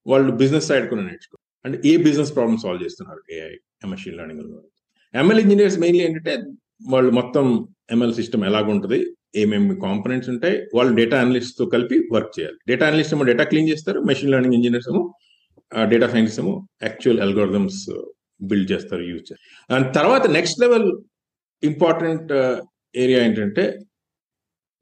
వాళ్ళు 0.05 0.31
బిజినెస్ 0.31 0.67
సైడ్ 0.67 0.85
కూడా 0.89 1.03
నేర్చుకో 1.09 1.37
అంటే 1.65 1.77
ఏ 1.89 1.97
బిజినెస్ 2.07 2.35
ప్రాబ్లమ్ 2.35 2.59
సాల్వ్ 2.63 2.83
చేస్తున్నారు? 2.85 3.21
AI 3.37 3.53
machine 3.93 4.17
learning 4.17 4.41
ML 5.13 5.41
engineers 5.43 5.77
mainly 5.83 6.03
ఏంటంటే 6.07 6.33
వాళ్ళు 6.93 7.11
మొత్తం 7.11 7.45
ఎంఎల్ 7.91 8.13
సిస్టమ్ 8.19 8.43
ఎలాగుంటుంది? 8.49 8.99
ఏమేమి 9.35 9.75
కాంపనెంట్స్ 9.85 10.29
ఉంటాయి? 10.33 10.55
వాళ్ళు 10.75 10.91
డేటా 10.99 11.17
అనలిస్ట్తో 11.23 11.65
కలిపి 11.65 11.97
వర్క్ 12.13 12.31
చేయాలి. 12.39 12.57
డేటా 12.67 12.87
అనలిస్ట్ 12.89 13.13
ఏమో 13.13 13.25
డేటా 13.31 13.43
క్లీన్ 13.43 13.69
చేస్తారు. 13.69 13.99
మెషిన్ 13.99 14.31
లెర్నింగ్ 14.31 14.55
ఇంజనీర్స్ 14.59 14.89
ఏమో 14.91 15.01
డేటా 15.91 16.07
సైన్స్ 16.09 16.39
ఏమో 16.39 16.53
యాక్చువల్ 16.83 17.19
అల్గోరిథమ్స్ 17.25 17.81
బిల్డ్ 18.49 18.71
చేస్తారు 18.71 19.03
యూజ్ 19.09 19.23
చేస్తారు. 19.29 19.73
అండ్ 19.75 19.87
తర్వాత 19.97 20.25
నెక్స్ట్ 20.37 20.59
లెవెల్ 20.63 20.87
ఇంపార్టెంట్ 21.63 22.31
ఏరియా 22.95 23.19
ఏంటంటే 23.27 23.63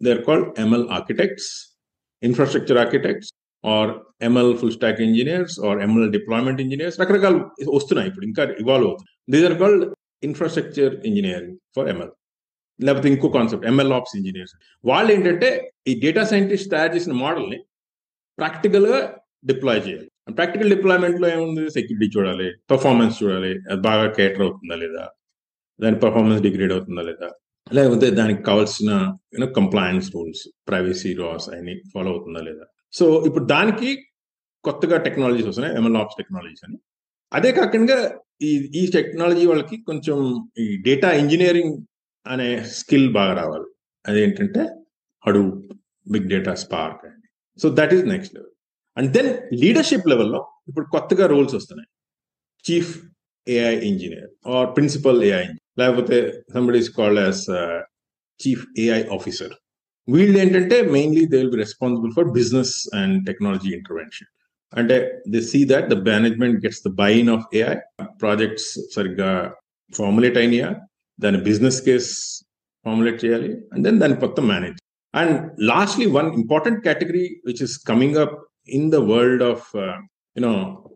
they 0.01 0.11
are 0.15 0.23
called 0.29 0.47
ML 0.65 0.87
architects. 0.97 1.49
Infrastructure 2.23 2.79
architects 2.83 3.31
or 3.63 3.91
ML 4.27 4.53
full 4.59 4.73
stack 4.77 4.99
engineers 5.07 5.55
or 5.67 5.79
ML 5.85 6.11
deployment 6.17 6.61
engineers 6.65 6.97
రకరకాలు 7.03 7.39
వస్తున్నాయి 7.77 8.09
ఇప్పుడు 8.11 8.25
ఇంకా 8.25 8.43
ఇవాల్వ్ 8.63 8.87
అవుతుంది 8.89 9.11
these 9.33 9.45
are 9.49 9.57
called 9.63 9.85
infrastructure 10.23 10.93
engineering 11.09 11.57
for 11.77 11.89
ML 11.93 12.13
లేకపోతే 12.79 13.07
ఇంకో 13.13 13.27
కాన్సెప్ట్ 13.37 13.65
ఎంఎల్ 13.67 13.93
ఆప్స్ 13.97 14.13
ఇంజనీర్స్ 14.19 14.55
వాళ్ళు 14.83 15.09
ఏంటంటే 15.15 15.49
ఈ 15.87 15.93
డేటా 16.03 16.23
సైంటిస్ట్ 16.33 16.69
తయారు 16.73 16.91
చేసిన 16.95 17.13
మోడల్ని 17.23 17.59
ప్రాక్టికల్గా 18.37 18.99
డిప్లాయ్ 19.49 19.81
చేయాలి. 19.87 20.09
ప్రాక్టికల్ 20.37 20.69
డిప్లాయ్మెంట్లో 20.73 21.27
ఏముంది? 21.35 21.63
సెక్యూరిటీ 21.75 22.07
చూడాలి 22.15 22.47
పర్ఫార్మెన్స్ 22.71 23.15
చూడాలి 23.23 23.51
అది 23.71 23.81
బాగా 23.89 24.05
కేటర్ 24.17 24.43
అవుతుందా 24.45 24.75
లేదా? 24.83 25.03
దాని 25.79 25.97
పర్ఫార్మెన్స్ 26.03 26.41
డిగ్రేడ్ 26.47 26.73
అవుతుందా 26.75 27.03
లేదా? 27.09 27.27
లేకపోతే 27.73 28.09
దానికి 28.09 28.43
కావాల్సిన 28.43 28.89
you know 29.33 29.47
compliance 29.47 30.15
rules 30.15 30.49
privacy 30.67 31.13
laws 31.13 31.49
అన్ని 31.49 31.81
ఫాలో 31.93 32.09
అవుతుందా 32.11 32.39
లేదా? 32.39 32.65
సో 32.93 33.25
ఇప్పుడు 33.25 33.45
దానికి 33.45 33.89
కొత్తగా 34.63 34.97
టెక్నాలజీస్ 34.97 35.47
వస్తున్నాయి 35.47 35.77
ఎంఎల్ 35.77 35.97
ఆప్స్ 35.97 36.17
టెక్నాలజీస్ 36.17 36.63
అని. 36.67 36.77
అదే 37.33 37.51
కాకుండా 37.51 38.15
ఈ 38.41 38.71
ఈ 38.75 38.91
టెక్నాలజీ 38.91 39.45
వాళ్ళకి 39.45 39.77
కొంచెం 39.77 40.17
ఈ 40.59 40.77
డేటా 40.81 41.11
ఇంజనీరింగ్ 41.11 41.85
అనే 42.27 42.63
స్కిల్ 42.63 43.13
బాగా 43.13 43.33
రావాలి. 43.33 43.69
అదేంటంటే 44.07 44.61
హడు 45.27 45.69
బిగ్ 46.11 46.29
డేటా 46.29 46.53
స్పార్క్ 46.53 47.05
అండి 47.05 47.27
so 47.61 47.69
that 47.73 47.93
is 47.93 48.05
next 48.05 48.35
level 48.35 48.53
and 48.97 49.13
then 49.13 49.57
leadership 49.61 50.07
లెవెల్లో 50.07 50.47
ఇప్పుడు 50.67 50.85
కొత్తగా 50.85 51.27
రోల్స్ 51.27 51.55
వస్తున్నాయి. 51.55 51.89
Chief 52.65 53.05
AI 53.49 53.79
engineer 53.79 54.29
or 54.47 54.75
principal 54.75 55.23
AI 55.23 55.45
లేకపోతే 55.77 56.17
somebody 56.53 56.79
is 56.83 56.91
called 56.99 57.21
as 57.25 57.43
chief 58.39 58.63
AI 58.85 59.01
officer 59.17 59.53
వీళ్ళు 60.07 60.37
ఏంటంటే 60.39 60.77
mainly 60.95 61.23
they 61.31 61.37
will 61.37 61.53
be 61.55 61.61
responsible 61.65 62.11
for 62.17 62.27
business 62.39 62.73
and 62.99 63.15
technology 63.25 63.69
intervention 63.79 64.29
అంటే 64.73 64.95
they 65.33 65.39
see 65.41 65.59
that 65.65 65.87
the 65.93 65.97
management 66.09 66.57
gets 66.65 66.83
the 66.87 66.91
buy in 67.03 67.29
of 67.35 67.45
AI 67.59 67.75
projects 68.21 68.69
సరిగ్గా 68.95 69.31
formulate 69.93 70.37
అయినాయా? 70.37 70.69
దాని 71.19 71.39
business 71.49 71.79
case 71.87 72.09
formulate 72.85 73.19
చేయాలి. 73.25 73.51
And 73.73 73.83
then 73.87 73.99
దాన్ని 74.01 74.17
మొత్తం 74.25 74.45
manage 74.53 74.79
and 75.13 75.35
lastly 75.71 76.05
one 76.17 76.29
important 76.41 76.79
category 76.87 77.25
which 77.45 77.63
is 77.67 77.75
coming 77.89 78.17
up 78.23 78.35
in 78.77 78.89
the 78.91 78.95
world 79.11 79.43
of 79.51 79.67
you know 80.35 80.53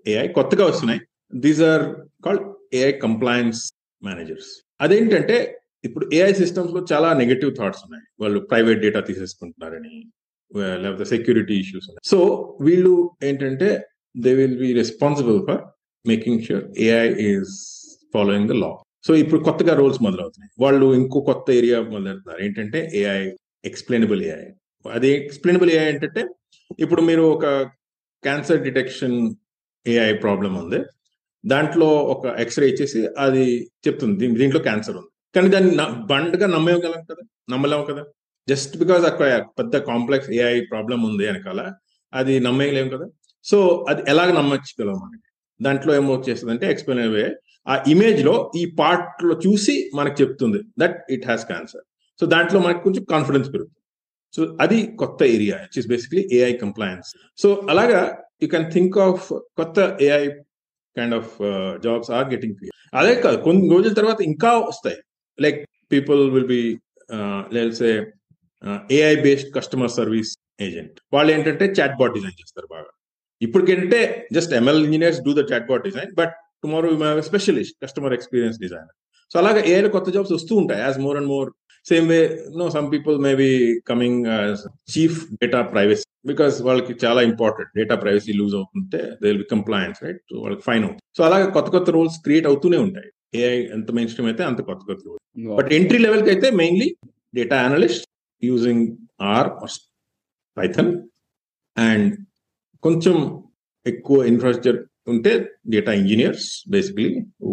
AI 0.07 0.27
కొత్తగా 0.37 0.65
వస్తున్నాయి. 0.65 1.01
These 1.35 1.61
are 1.71 1.83
called 2.25 2.45
AI 2.81 2.91
compliance 3.05 3.61
managers 4.03 4.51
అదేంటంటే 4.81 5.37
ఇప్పుడు 5.87 6.05
ఏఐ 6.17 6.31
సిస్టమ్స్లో 6.41 6.81
చాలా 6.91 7.09
నెగటివ్ 7.21 7.51
థాట్స్ 7.59 7.81
ఉన్నాయి. 7.85 8.05
వాళ్ళు 8.21 8.39
ప్రైవేట్ 8.51 8.79
డేటా 8.85 8.99
తీసేసుకుంటున్నారని 9.09 9.95
లేకపోతే 10.83 11.05
సెక్యూరిటీ 11.13 11.55
ఇష్యూస్ 11.63 11.85
ఉన్నాయి. 11.89 12.03
సో 12.11 12.19
వీళ్ళు 12.67 12.93
ఏంటంటే 13.23 13.69
they 14.23 14.31
will 14.39 14.57
be 14.63 14.69
responsible 14.81 15.39
for 15.49 15.61
making 16.05 16.41
sure 16.47 16.65
AI 16.87 17.07
is 17.29 17.53
following 18.15 18.49
the 18.51 18.57
law 18.63 18.71
so 19.07 19.11
ఇప్పుడు 19.23 19.41
కొత్తగా 19.47 19.73
రోల్స్ 19.81 19.99
మొదలవుతున్నాయి. 20.07 20.51
వాళ్ళు 20.63 20.87
ఇంకో 20.99 21.19
కొత్త 21.29 21.47
ఏరియా 21.59 21.77
మొదలెడుతున్నారు. 21.93 22.41
ఏంటంటే 22.47 22.79
ఏఐ 23.01 23.21
ఎక్స్ప్లెయినబుల్ 23.69 24.21
ఏఐ 24.31 24.47
అది 24.85 25.09
ఎక్స్ప్లెయినబుల్ 25.19 25.71
ఏఐ 25.75 25.85
ఏంటంటే 25.93 26.21
ఇప్పుడు 26.83 27.01
మీరు 27.09 27.23
ఒక 27.35 27.45
క్యాన్సర్ 28.23 28.61
డిటెక్షన్ 28.67 29.15
ఏఐ 29.85 30.11
ప్రాబ్లం 30.23 30.53
ఉంది. 30.63 30.79
దాంట్లో 31.45 31.87
ఒక 31.87 32.25
ఎక్స్రే 32.25 32.67
ఇచ్చేసి 32.67 33.07
అది 33.17 33.71
చెప్తుంది. 33.87 34.27
దీంట్లో 34.27 34.61
క్యాన్సర్ 34.61 34.97
ఉంది. 34.97 35.07
కానీ 35.35 35.49
దాన్ని 35.49 35.77
బండ్గా 36.05 36.47
నమ్మేయగలం 36.47 37.03
కదా? 37.03 37.23
నమ్మలేము 37.49 37.83
కదా? 37.83 38.03
జస్ట్ 38.49 38.77
బికాస్ 38.77 39.05
అక్కడ 39.05 39.45
పెద్ద 39.59 39.77
కాంప్లెక్స్ 39.77 40.31
ఏఐ 40.31 40.61
ప్రాబ్లం 40.61 41.03
ఉంది 41.03 41.25
వెనకాల 41.25 41.71
అది 42.13 42.39
నమ్మేయలేము 42.39 42.89
కదా? 42.89 43.05
సో 43.43 43.85
అది 43.89 44.01
ఎలాగ 44.07 44.31
నమ్మచ్చుగలం 44.31 44.93
మనకి? 44.93 45.29
దాంట్లో 45.63 45.95
ఏమో 45.95 46.23
చేస్తుంది 46.29 46.53
అంటే 46.53 46.71
ఎక్స్ప్లెయిన్ 46.71 47.15
అయ్యే 47.15 47.35
ఆ 47.67 47.83
ఇమేజ్లో 47.87 48.51
ఈ 48.55 48.65
పార్ట్లో 48.79 49.39
చూసి 49.47 49.91
మనకు 49.95 50.21
చెప్తుంది 50.21 50.59
that 50.79 51.05
it 51.09 51.25
has 51.25 51.45
cancer 51.45 51.81
so 52.19 52.25
దాంట్లో 52.25 52.59
మనకు 52.59 52.83
కొంచెం 52.83 53.03
కాన్ఫిడెన్స్ 53.03 53.53
పెరుగుతుంది. 53.53 53.77
సో 54.35 54.57
అది 54.61 54.95
కొత్త 54.99 55.23
area 55.23 55.55
it 55.55 55.77
is 55.77 55.87
basically 55.87 56.29
AI 56.31 56.53
compliance 56.53 57.15
so 57.37 57.67
అలాగా 57.69 58.17
యూ 58.43 58.49
కెన్ 58.49 58.71
థింక్ 58.71 58.97
ఆఫ్ 58.97 59.33
కొత్త 59.33 59.97
AI 60.01 60.29
kind 60.97 61.15
of 61.19 61.31
jobs 61.85 62.11
are 62.17 62.27
getting 62.33 62.55
అదే 63.01 63.13
కాదు 63.25 63.37
కొన్ని 63.47 63.65
రోజుల 63.73 63.93
తర్వాత 63.99 64.19
ఇంకా 64.29 64.51
వస్తాయి. 64.69 64.97
Like 65.39 65.59
people 65.93 66.21
will 66.35 66.49
be 66.55 66.63
లేల్సే 67.57 67.91
AI 68.97 69.15
based 69.25 69.51
customer 69.57 69.93
service 69.99 70.31
agent 70.65 70.97
వాళ్ళు 71.13 71.29
ఏంటంటే 71.35 71.65
చాట్ 71.77 71.95
బాట్ 72.01 72.13
డిజైన్ 72.17 72.37
చేస్తారు 72.41 72.67
బాగా. 72.75 72.91
ఇప్పటికేంటంటే 73.41 73.99
just 74.35 74.51
ML 74.59 74.81
engineers 74.87 75.21
do 75.27 75.31
the 75.39 75.43
chatbot 75.71 75.83
design 75.87 76.11
but 76.19 76.33
tomorrow 76.63 76.89
you 76.93 76.97
have 77.03 77.21
specialist 77.29 77.75
customer 77.83 78.13
experience 78.17 78.59
designer 78.63 78.95
so 79.31 79.37
అలాగే 79.41 79.61
ఏఐలో 79.71 79.89
కొత్త 79.95 80.09
జాబ్స్ 80.15 80.33
వస్తూ 80.37 80.53
ఉంటాయి. 80.61 80.81
As 80.87 80.97
more 81.05 81.17
and 81.19 81.29
more 81.33 81.49
same 81.85 82.07
way 82.13 82.19
no 82.61 82.65
some 82.75 82.87
people 82.93 83.15
may 83.25 83.31
be 83.41 83.49
coming 83.89 84.25
chief 84.93 85.17
data 85.41 85.61
privacy 85.73 86.05
because 86.25 86.55
వాళ్ళకి 86.67 86.93
చాలా 87.03 87.21
important 87.29 87.71
data 87.79 87.95
privacy 88.03 88.33
lose 88.39 88.55
అవుతుంటే 88.59 88.99
they 89.21 89.27
will 89.29 89.41
be 89.43 89.49
compliance 89.55 89.99
right 90.05 90.21
so 90.31 90.35
వాళ్ళకి 90.43 90.63
fine 90.67 90.83
అవుతుంది. 90.85 91.03
సో 91.17 91.21
అలాగే 91.27 91.47
కొత్త 91.55 91.69
కొత్త 91.75 91.89
రోల్స్ 91.97 92.17
క్రియేట్ 92.25 92.47
అవుతూనే 92.51 92.79
ఉంటాయి. 92.87 93.09
ఏఐ 93.41 93.57
ఎంత 93.77 93.89
మెయిన్ 93.97 94.09
స్ట్రీమ్ 94.11 94.29
అయితే 94.31 94.43
అంత 94.49 94.59
కొత్త 94.69 94.81
కొత్త 94.89 95.01
రోల్స్ 95.07 95.21
బట్ 95.59 95.69
ఎంట్రీ 95.77 95.99
లెవెల్కి 96.05 96.29
అయితే 96.33 96.47
mainly 96.61 96.89
data 97.35 97.57
analyst 97.67 98.05
using 98.43 98.85
R 99.33 99.49
Python 100.57 100.91
and 101.77 102.09
కొంచెం 102.83 103.15
ఎక్కువ 103.85 104.17
ఇన్ఫ్రాస్ట్రక్చర్ 104.31 104.79
ఉంటే 105.07 105.31
data 105.73 105.91
engineers 106.01 106.47
basically 106.73 107.07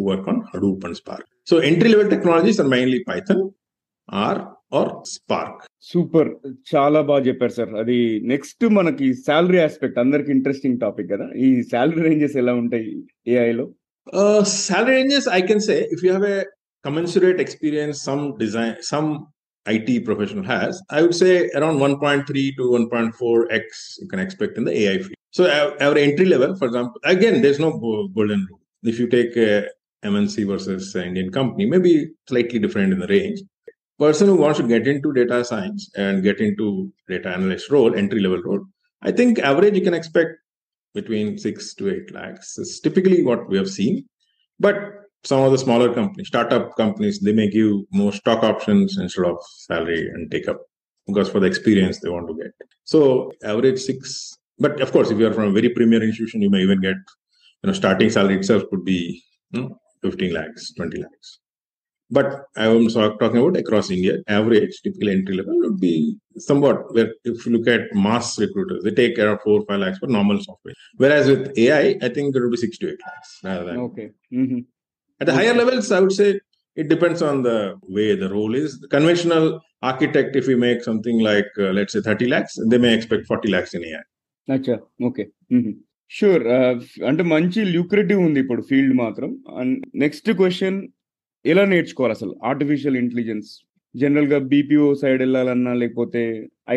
work 0.08 0.28
on 0.32 0.40
Hadoop 0.50 0.84
and 0.86 0.96
Spark 0.96 1.28
so 1.50 1.56
entry 1.62 1.90
level 1.94 2.10
technologies 2.14 2.58
are 2.62 2.70
mainly 2.74 3.00
Python 3.10 3.42
or 4.08 4.40
are 4.79 4.91
Spark 5.15 5.61
super 5.91 6.29
చాలా 6.71 6.99
బాగా 7.09 7.23
చెప్పారు 7.29 7.53
సార్ 7.59 7.73
అది 7.83 7.97
next 8.31 8.65
మనకి 8.77 9.07
శాలరీ 9.27 9.59
ఆస్పెక్ట్ 9.67 9.99
అందరికి 10.03 10.31
interesting 10.37 10.79
topic 10.85 11.09
కదా 11.13 11.27
ఈ 11.45 11.49
శాలరీ 11.73 12.03
రేంజెస్ 12.09 12.37
ఎలా 12.43 12.55
ఉంటాయి 12.63 12.91
ఏఐలో 13.37 13.67
salary 14.67 14.95
ranges 14.97 15.25
i 15.27 15.41
can 15.49 15.59
say 15.59 15.75
if 15.95 15.99
you 16.03 16.11
have 16.11 16.23
a 16.31 16.39
commensurate 16.85 17.39
experience 17.39 17.97
some 18.07 18.23
design 18.37 18.73
some 18.89 19.07
it 19.65 20.05
professional 20.05 20.45
has 20.45 20.81
i 20.89 21.01
would 21.03 21.15
say 21.15 21.33
around 21.59 21.77
1.3 21.79 22.57
to 22.57 22.63
1.4x 22.79 23.65
you 24.01 24.07
can 24.07 24.19
expect 24.19 24.57
in 24.57 24.65
the 24.65 24.73
ai 24.81 24.97
field 24.97 25.19
so 25.37 25.43
our, 25.49 25.69
our 25.85 25.95
entry 25.97 26.25
level 26.25 26.51
for 26.55 26.67
example 26.69 26.99
again 27.05 27.41
there's 27.43 27.59
no 27.59 27.71
go- 27.85 28.07
golden 28.17 28.41
rule 28.49 28.61
if 28.83 28.99
you 28.99 29.07
take 29.09 29.35
a 29.47 29.51
mnc 30.03 30.45
versus 30.51 30.95
an 30.95 31.05
indian 31.11 31.31
company 31.31 31.65
maybe 31.65 31.93
slightly 32.31 32.59
different 32.59 32.91
in 32.91 32.99
the 32.99 33.11
range 33.17 33.39
person 33.98 34.28
who 34.28 34.36
wants 34.36 34.58
to 34.58 34.66
get 34.66 34.86
into 34.86 35.12
data 35.12 35.44
science 35.44 35.90
and 35.96 36.22
get 36.22 36.40
into 36.40 36.92
data 37.08 37.28
analyst 37.28 37.70
role 37.70 37.94
entry 37.94 38.20
level 38.20 38.42
role 38.42 38.64
i 39.02 39.10
think 39.10 39.38
average 39.38 39.74
you 39.74 39.82
can 39.82 39.94
expect 39.94 40.36
between 40.94 41.38
six 41.38 41.74
to 41.74 41.90
eight 41.94 42.12
lakhs 42.12 42.58
is 42.58 42.80
typically 42.80 43.22
what 43.22 43.48
we 43.48 43.56
have 43.56 43.70
seen. 43.70 44.04
But 44.58 44.76
some 45.24 45.40
of 45.42 45.52
the 45.52 45.58
smaller 45.58 45.92
companies, 45.92 46.28
startup 46.28 46.76
companies, 46.76 47.20
they 47.20 47.32
may 47.32 47.48
give 47.48 47.72
more 47.92 48.12
stock 48.12 48.42
options 48.42 48.98
instead 48.98 49.26
of 49.26 49.36
salary 49.68 50.08
and 50.08 50.30
take 50.30 50.48
up 50.48 50.60
because 51.06 51.28
for 51.28 51.40
the 51.40 51.46
experience 51.46 52.00
they 52.00 52.10
want 52.10 52.28
to 52.28 52.34
get. 52.34 52.52
So 52.84 53.32
average 53.44 53.80
six. 53.80 54.34
But 54.58 54.80
of 54.80 54.92
course, 54.92 55.10
if 55.10 55.18
you 55.18 55.26
are 55.28 55.32
from 55.32 55.48
a 55.48 55.52
very 55.52 55.68
premier 55.68 56.02
institution, 56.02 56.42
you 56.42 56.50
may 56.50 56.62
even 56.62 56.80
get, 56.80 56.96
you 57.62 57.68
know, 57.68 57.72
starting 57.72 58.10
salary 58.10 58.36
itself 58.36 58.64
could 58.70 58.84
be 58.84 59.22
you 59.52 59.62
know, 59.62 59.78
15 60.02 60.34
lakhs, 60.34 60.74
20 60.74 60.98
lakhs. 60.98 61.38
But 62.11 62.27
I 62.55 62.65
am 62.67 62.89
so- 62.89 63.15
talking 63.17 63.39
about 63.41 63.57
across 63.57 63.89
India, 63.89 64.15
average 64.29 64.73
typical 64.83 65.09
entry 65.09 65.35
level 65.35 65.55
would 65.61 65.79
be 65.79 65.93
somewhat 66.39 66.93
where 66.95 67.09
if 67.23 67.45
you 67.45 67.51
look 67.53 67.67
at 67.67 67.83
mass 67.97 68.39
recruiters, 68.39 68.83
they 68.83 68.91
take 68.91 69.17
around 69.17 69.39
four, 69.39 69.57
five 69.67 69.79
lakhs 69.79 69.99
for 69.99 70.07
normal 70.07 70.39
software. 70.39 70.75
Whereas 70.97 71.27
with 71.27 71.57
AI, 71.57 71.85
I 72.01 72.09
think 72.09 72.35
it 72.35 72.41
will 72.41 72.51
be 72.51 72.57
six 72.57 72.77
to 72.77 72.87
eight 72.91 73.01
lakhs 73.07 73.31
rather 73.43 73.65
than 73.69 73.77
okay 73.87 74.05
at 75.21 75.27
the 75.29 75.33
higher 75.33 75.53
levels, 75.53 75.87
I 75.91 75.99
would 75.99 76.11
say 76.11 76.27
it 76.77 76.87
depends 76.93 77.21
on 77.21 77.35
the 77.43 77.57
way 77.95 78.07
the 78.15 78.29
role 78.29 78.53
is. 78.55 78.71
The 78.79 78.87
conventional 78.87 79.45
architect, 79.83 80.31
if 80.35 80.45
we 80.51 80.55
make 80.67 80.79
something 80.83 81.17
like, 81.29 81.51
uh, 81.59 81.71
let's 81.77 81.93
say 81.93 82.01
30 82.01 82.27
lakhs, 82.27 82.53
they 82.71 82.79
may 82.85 82.93
expect 82.93 83.25
40 83.25 83.51
lakhs 83.55 83.73
in 83.79 83.83
AI. 83.91 84.03
అచ్చా 84.47 84.75
okay 85.07 85.23
sure 86.11 86.43
అంటే 87.09 87.23
మంచి 87.35 87.61
ల్యూక్రేటివ్ 87.65 88.19
ఉంది 88.19 88.39
ఇప్పుడు 88.39 88.61
field 88.61 88.95
మాత్రం 88.95 89.29
and 89.59 89.75
next 89.95 90.29
question 90.31 90.79
ఎలా 91.50 91.64
నేర్చుకోవాలి 91.72 92.14
అసలు? 92.16 92.32
Artificial 92.50 92.96
intelligence 93.02 93.50
జనరల్గా 93.94 94.38
బీపీఓ 94.52 94.86
సైడ్ 95.02 95.20
వెళ్ళాలన్నా 95.24 95.72
లేకపోతే 95.82 96.22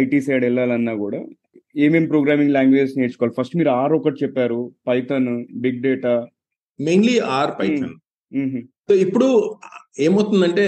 ఐటీ 0.02 0.20
సైడ్ 0.28 0.44
వెళ్ళాలన్నా 0.48 0.94
కూడా 1.04 1.20
ఏమేం 1.86 2.06
ప్రోగ్రామింగ్ 2.12 2.54
లాంగ్వేజెస్ 2.58 2.98
నేర్చుకోవాలి? 3.00 3.36
ఫస్ట్ 3.40 3.56
మీరు 3.60 3.72
ఆర్ 3.80 3.94
ఒకటి 4.00 4.18
చెప్పారు 4.24 4.60
Python 4.88 5.30
big 5.64 5.80
data 5.88 6.14
mainly 6.80 7.16
R 7.38 7.54
Python 7.60 7.96
so 8.88 8.94
ఇప్పుడు 9.06 9.30
ఏమవుతుందంటే 10.06 10.66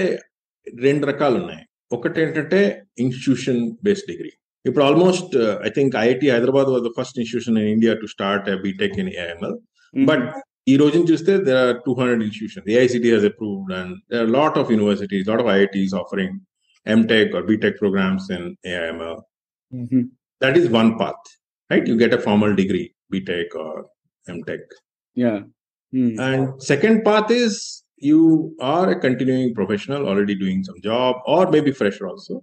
రెండు 0.84 1.04
రకాలు 1.10 1.36
ఉన్నాయి. 1.42 1.62
ఒకటి 1.92 2.18
ఏంటంటే 2.22 2.60
ఇన్స్టిట్యూషన్ 3.02 3.60
బేస్డ్ 3.86 4.08
డిగ్రీ 4.12 4.32
ఇప్పుడు 4.64 4.84
almost 4.88 5.34
I 5.66 5.70
think 5.76 5.94
IIT 6.02 6.28
Hyderabad 6.34 6.68
was 6.74 6.84
the 6.86 6.92
first 6.98 7.16
institution 7.20 7.58
in 7.62 7.70
India 7.74 7.92
to 8.02 8.06
start 8.14 8.46
BTech 8.64 8.96
in 9.02 9.10
AML 9.22 9.56
but 9.94 10.26
ఈ 10.71 10.75
రోజున 10.81 11.03
చూస్తే 11.11 11.33
there 11.47 11.59
are 11.63 11.77
two 11.85 11.91
hundred 11.99 12.21
institution 12.25 12.65
AICTE 12.75 13.09
has 13.13 13.27
approved 13.31 13.71
and 13.79 13.93
there 14.13 14.29
lot 14.37 14.57
of 14.61 14.69
universities 14.75 15.25
lot 15.29 15.41
of 15.43 15.49
IITs 15.55 15.95
offering 16.03 16.35
MTech 16.85 17.33
or 17.39 17.45
BTech 17.51 17.77
programmes 17.83 18.29
in 18.37 18.47
AIML 18.73 19.19
that 20.41 20.55
is 20.59 20.65
one 20.71 20.89
path 20.99 21.23
right 21.69 21.85
you 21.89 21.95
get 21.97 22.13
a 22.13 22.21
formal 22.25 22.51
degree 22.59 22.85
btech 23.13 23.53
or 23.63 23.73
mtech 24.25 24.65
yeah 25.17 25.33
and 26.27 26.41
second 26.71 26.97
path 27.07 27.29
is 27.41 27.53
you 28.01 28.21
are 28.73 28.85
a 28.89 28.99
continuing 29.05 29.49
professional 29.53 30.01
already 30.09 30.35
doing 30.43 30.59
some 30.63 30.79
job 30.89 31.13
or 31.33 31.41
maybe 31.55 31.71
fresher 31.79 32.05
also 32.11 32.35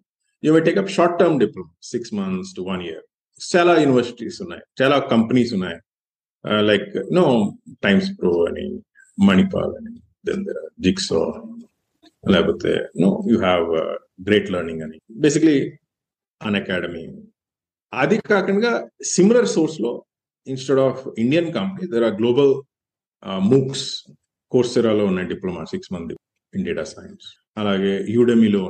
you 0.42 0.53
may 0.53 0.62
take 0.68 0.79
up 0.83 0.88
short 0.96 1.14
term 1.20 1.35
diploma 1.44 1.72
six 1.94 2.12
months 2.20 2.51
to 2.57 2.62
one 2.72 2.83
year 2.88 3.03
చాలా 3.40 3.72
universities 3.81 4.37
ఉన్నాయి 4.44 4.62
చాలా 4.81 4.96
కంపెనీస్ 5.12 5.51
ఉన్నాయి 5.57 5.79
like 6.69 6.91
no 7.13 7.25
times 7.84 8.10
pro 8.19 8.32
అని 8.45 8.65
మణిపాల్ 9.17 9.73
అని 9.80 9.93
then 10.25 10.43
there 10.45 10.63
Jigsaw 10.80 11.21
లేకపోతే 12.23 12.71
no 13.01 13.10
you 13.32 13.38
have 13.39 13.67
Great 14.27 14.49
Learning 14.51 14.82
అని 14.82 14.97
basically 15.25 15.58
అన్ 16.41 16.56
academy 16.56 17.04
అది 17.93 18.17
కాకుండా 18.32 18.71
similar 19.12 19.47
సోర్స్లో 19.47 19.91
instead 20.47 20.80
of 20.80 21.01
Indian 21.17 21.49
company 21.54 21.88
there 21.88 22.04
are 22.04 22.15
global 22.15 22.54
MOOCs 23.51 23.86
కోర్సెరాలో 24.51 25.04
ఉన్నాయి 25.06 25.27
diploma 25.27 25.63
six 25.63 25.91
month 25.93 26.13
in 26.54 26.63
data 26.65 26.84
science 26.84 27.27
అలాగే 27.58 27.93
యూడెమీలో 28.10 28.63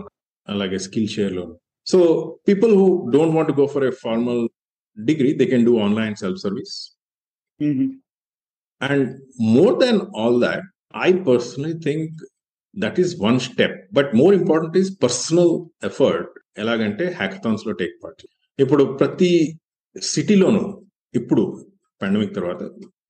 అలాగే 0.47 0.77
స్కిల్ 0.77 1.07
షేర్లో 1.07 1.45
so 1.87 1.99
people 2.47 2.71
who 2.75 2.87
don't 3.13 3.35
want 3.35 3.51
go 3.51 3.65
for 3.65 3.85
a 3.85 3.93
formal 4.01 4.41
degree 4.97 5.29
they 5.33 5.45
can 5.45 5.65
do 5.65 5.73
online 5.77 6.15
self 6.15 6.39
service 6.41 6.75
Mm-hmm. 7.61 7.89
And 8.81 9.21
more 9.41 9.73
than 9.81 9.97
all 10.17 10.37
that, 10.43 10.61
I 10.97 11.09
personally 11.13 11.83
think 11.83 12.23
that 12.75 12.99
is 12.99 13.15
one 13.21 13.39
step 13.39 13.93
but 13.93 14.15
more 14.15 14.35
important 14.35 14.77
is 14.77 15.03
personal 15.03 15.85
effort 15.85 16.29
ఎలాగంటే 16.57 17.05
హ్యాకథాన్స్లో 17.19 17.73
take 17.73 18.03
part 18.03 18.23
ఇప్పుడు 18.59 18.83
ప్రతి 18.83 19.59
సిటీలోనూ 20.01 20.63
ఇప్పుడు 21.15 21.43
pandemic 22.01 22.35
తర్వాత 22.35 22.63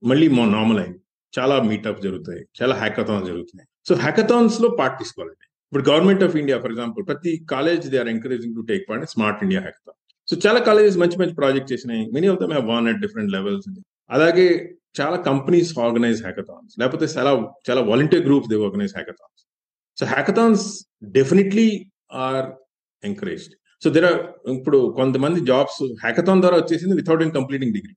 మళ్ళీ 0.03 0.27
మా 0.27 0.45
normal 0.45 0.79
అయింది 0.79 0.99
చాలా 1.39 1.61
మీటప్ 1.61 2.01
జరుగుతాయి 2.01 2.41
చాలా 2.61 2.75
హ్యాకథాన్స్ 2.75 3.27
జరుగుతున్నాయి. 3.27 3.67
సో 3.87 3.95
హ్యాకథాన్స్లో 3.95 4.69
పార్ట్ 4.79 4.99
తీసుకోవాలండి. 4.99 5.45
ఇప్పుడు 5.67 5.89
government 5.89 6.23
of 6.23 6.35
India 6.35 6.57
for 6.59 6.71
example 6.71 7.07
ప్రతి 7.07 7.45
college 7.51 7.89
they 7.89 7.97
are 7.97 8.07
encouraging 8.07 8.55
to 8.55 8.61
take 8.61 8.83
part 8.89 9.09
Smart 9.09 9.43
India 9.43 9.61
Hackathon 9.61 9.97
so 10.27 10.49
చాలా 10.49 10.59
కాలేజెస్ 10.59 10.97
మంచి 10.97 11.17
మంచి 11.17 11.33
ప్రాజెక్ట్ 11.33 11.73
చేసినాయి. 11.73 12.11
Many 12.11 12.27
of 12.27 12.39
them 12.39 12.51
have 12.51 12.67
won 12.67 12.87
at 12.87 12.99
different 12.99 13.31
levels 13.31 13.67
అలాగే 14.11 14.47
చాలా 14.99 15.17
కంపెనీస్ 15.27 15.71
ఆర్గనైజ్ 15.79 16.19
హ్యాకథాన్స్ 16.23 16.73
లేకపోతే 16.79 17.05
చాలా 17.15 17.31
చాలా 17.69 17.81
volunteer 17.81 18.23
groups 18.25 18.49
they 18.51 18.57
organise 18.65 18.93
hackathons 18.95 19.41
so 19.97 20.05
hackathons 20.05 20.63
definitely 21.11 21.67
are 22.25 22.47
encouraged 23.03 23.53
so 23.81 23.89
there 23.89 24.05
are 24.05 24.19
ఇప్పుడు 24.55 24.79
కొంతమంది 24.97 25.39
జాబ్స్ 25.45 25.79
హ్యాకథాన్ 26.01 26.41
ద్వారా 26.41 26.57
వచ్చేసింది 26.57 26.95
without 26.95 27.23
in 27.23 27.31
completing 27.31 27.73
degree 27.73 27.93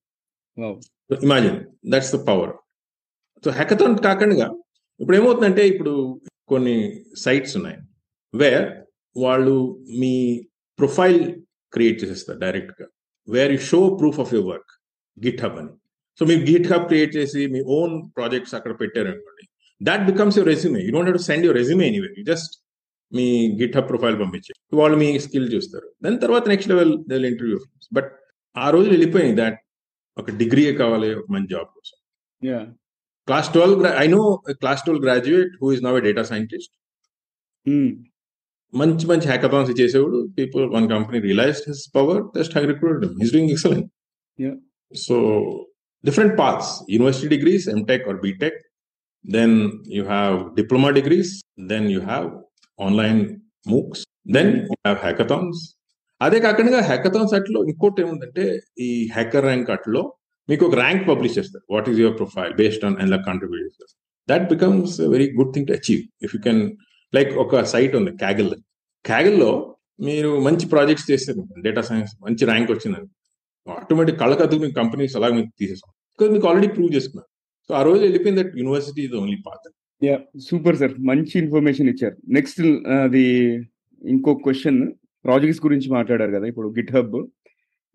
imagine 1.21 1.59
that's 1.93 2.13
the 2.17 2.21
power 2.29 2.53
so 3.45 3.51
hackathon 3.51 3.97
కాకుండా 4.01 4.49
ఇప్పుడు 5.01 5.17
ఏమవుతుందంటే 5.17 5.63
ఇప్పుడు 5.69 5.93
కొన్ని 6.47 6.77
సైట్స్ 7.17 7.55
ఉన్నాయి 7.57 7.79
వేర్ 8.35 8.67
వాళ్ళు 9.17 9.57
మీ 10.01 10.15
ప్రొఫైల్ 10.79 11.21
క్రియేట్ 11.73 11.99
చేసేస్తారు 12.03 12.39
డైరెక్ట్గా 12.39 12.87
where 13.29 13.53
you 13.53 13.59
show 13.71 13.81
proof 13.97 14.21
of 14.21 14.33
your 14.35 14.49
work 14.53 14.73
GitHub 15.45 15.59
అని. 15.59 15.73
సో 16.19 16.25
మీరు 16.31 16.43
గిట్ 16.51 16.69
హబ్ 16.73 16.87
క్రియేట్ 16.91 17.13
చేసి 17.19 17.41
మీ 17.55 17.61
ఓన్ 17.79 17.95
ప్రాజెక్ట్స్ 18.19 18.55
అక్కడ 18.59 18.73
పెట్టారు 18.83 19.09
అనుకోండి 19.13 19.45
that 19.81 20.03
becomes 20.11 20.37
your 20.39 20.51
resume 20.53 20.83
you 20.87 20.93
don't 20.97 21.13
to 21.19 21.23
send 21.31 21.45
your 21.47 21.59
resume 21.61 21.87
anyway 21.93 22.11
you 22.19 22.25
just 22.33 22.55
me 23.13 23.27
Git 23.61 23.75
hub 23.79 23.89
profile 23.91 24.17
పంపించే 24.23 24.53
వాళ్ళు 24.81 24.97
మీ 25.03 25.09
స్కిల్ 25.27 25.49
చూస్తారు. 25.55 25.89
దాని 26.05 26.19
తర్వాత 26.25 26.45
next 26.53 26.71
level 26.73 26.93
they 27.11 27.19
interview 27.33 27.59
but 27.97 28.09
ఆ 28.57 28.69
రోజు 28.75 28.89
వెళ్ళిపోయింది 28.95 29.37
దాట్ 29.43 29.59
ఒక 30.17 30.31
డిగ్రీ 30.41 30.65
కావాలి 30.81 31.11
ఒక 31.21 31.29
మంచి 31.35 31.49
జాబ్ 31.55 31.69
కోసం. 31.77 31.97
Class 33.29 33.49
twelve 33.55 33.79
I 34.05 34.07
know 34.17 34.23
class 34.63 34.83
twelve 34.87 35.03
graduate 35.05 35.53
who 35.61 35.69
is 35.75 35.83
now 35.87 35.97
a 36.01 36.03
data 36.09 36.25
scientist 36.33 36.73
మంచి 38.73 39.05
మంచి 39.11 39.27
హ్యాకథాన్స్ 39.33 39.71
చేసేవాడు. 39.81 40.19
People 40.39 40.65
one 40.77 40.87
company 40.95 41.19
realize 41.29 41.61
his 41.69 41.83
power 41.97 42.21
just 42.37 42.55
hack 42.57 42.69
recruited 42.73 43.15
his 43.23 43.33
doing 43.35 43.53
excellent. 43.55 43.89
So 44.93 45.17
different 46.05 46.35
paths. 46.41 46.69
University 46.95 47.29
degrees 47.35 47.67
MTech 47.75 48.05
or 48.11 48.19
BTech 48.27 48.59
then 49.25 49.57
you 49.97 50.03
have 50.15 50.37
diploma 50.59 50.91
degrees 50.99 51.33
then 51.73 51.87
you 51.95 52.01
have 52.11 52.27
online 52.79 53.21
moocs. 53.73 54.01
Then 54.37 54.53
you 54.67 54.75
have 54.85 54.99
hackathons 55.07 55.61
అదే 56.21 56.39
కాకుండా 56.47 56.81
hackathons 56.91 57.33
అట్లో 57.39 57.61
ఇంకోటి 57.71 58.03
ఏముందంటే 58.05 58.45
ఈ 58.87 58.91
hacker 59.17 59.45
rank 59.49 59.71
అట్లో 59.77 60.03
మీకు 60.49 60.63
ఒక 60.69 60.75
rank 60.83 61.05
publish 61.11 61.35
చేస్తారు. 61.39 61.65
What 61.75 61.87
is 61.91 61.99
your 62.03 62.17
profile 62.21 62.53
based 62.61 62.85
on 62.89 62.97
and 63.03 63.17
contribute 63.29 63.65
చేస్తారు 63.69 63.93
that 64.29 64.47
becomes 64.55 64.95
very 65.15 65.27
good 65.39 65.53
thing 65.55 65.67
to 65.71 65.75
achieve 65.79 66.03
if 66.27 66.33
you 66.37 66.41
can 66.49 66.63
like 67.13 67.33
ఒక 67.45 67.63
సైట్ 67.75 67.95
ఉంది 68.01 68.13
క్యాగిల్ 68.25 68.51
క్యాగిల్లో 69.05 69.51
మీరు 70.07 70.31
మంచి 70.47 70.67
ప్రాజెక్ట్స్ 70.67 71.09
చేస్తారు 71.11 71.43
డేటా 71.67 71.83
సైన్స్ 71.91 72.13
మంచి 72.27 72.45
ర్యాంక్ 72.51 72.71
వచ్చిందని 72.75 73.09
ఆటోమేటిక్ 73.67 74.19
కళ్ళకద్దు 74.23 74.57
మీ 74.65 74.69
కంపెనీస్ 74.81 75.15
అలా 75.19 75.29
మీకు 75.37 75.51
తీసేస్తాం 75.61 75.93
బికాజ్ 76.15 76.33
మీకు 76.35 76.47
ఆల్రెడీ 76.51 76.69
ప్రూవ్ 76.77 76.91
చేసుకున్నాను 76.97 77.31
సో 77.71 77.73
ఆ 77.79 77.83
రోజు 77.89 78.01
వెళ్ళిపోయింది 78.07 78.41
that 78.41 78.55
university 78.61 79.03
is 79.07 79.15
only 79.21 79.39
path 79.47 79.69
yeah 80.03 80.17
super 80.49 80.79
sir 80.81 80.95
మంచి 81.11 81.35
ఇన్ఫర్మేషన్ 81.43 81.89
ఇచ్చారు. 81.93 82.17
నెక్స్ట్ 82.37 82.61
uh, 82.61 83.01
అది 83.07 83.25
ఇంకో 84.03 84.33
క్వశ్చన్ 84.45 84.81
ప్రాజెక్ట్స్ 85.25 85.63
గురించి 85.67 85.89
మాట్లాడారు 85.97 86.33
కదా 86.37 86.47
ఇప్పుడు 86.53 86.69
గిట్ 86.79 86.93
హబ్ 86.97 87.15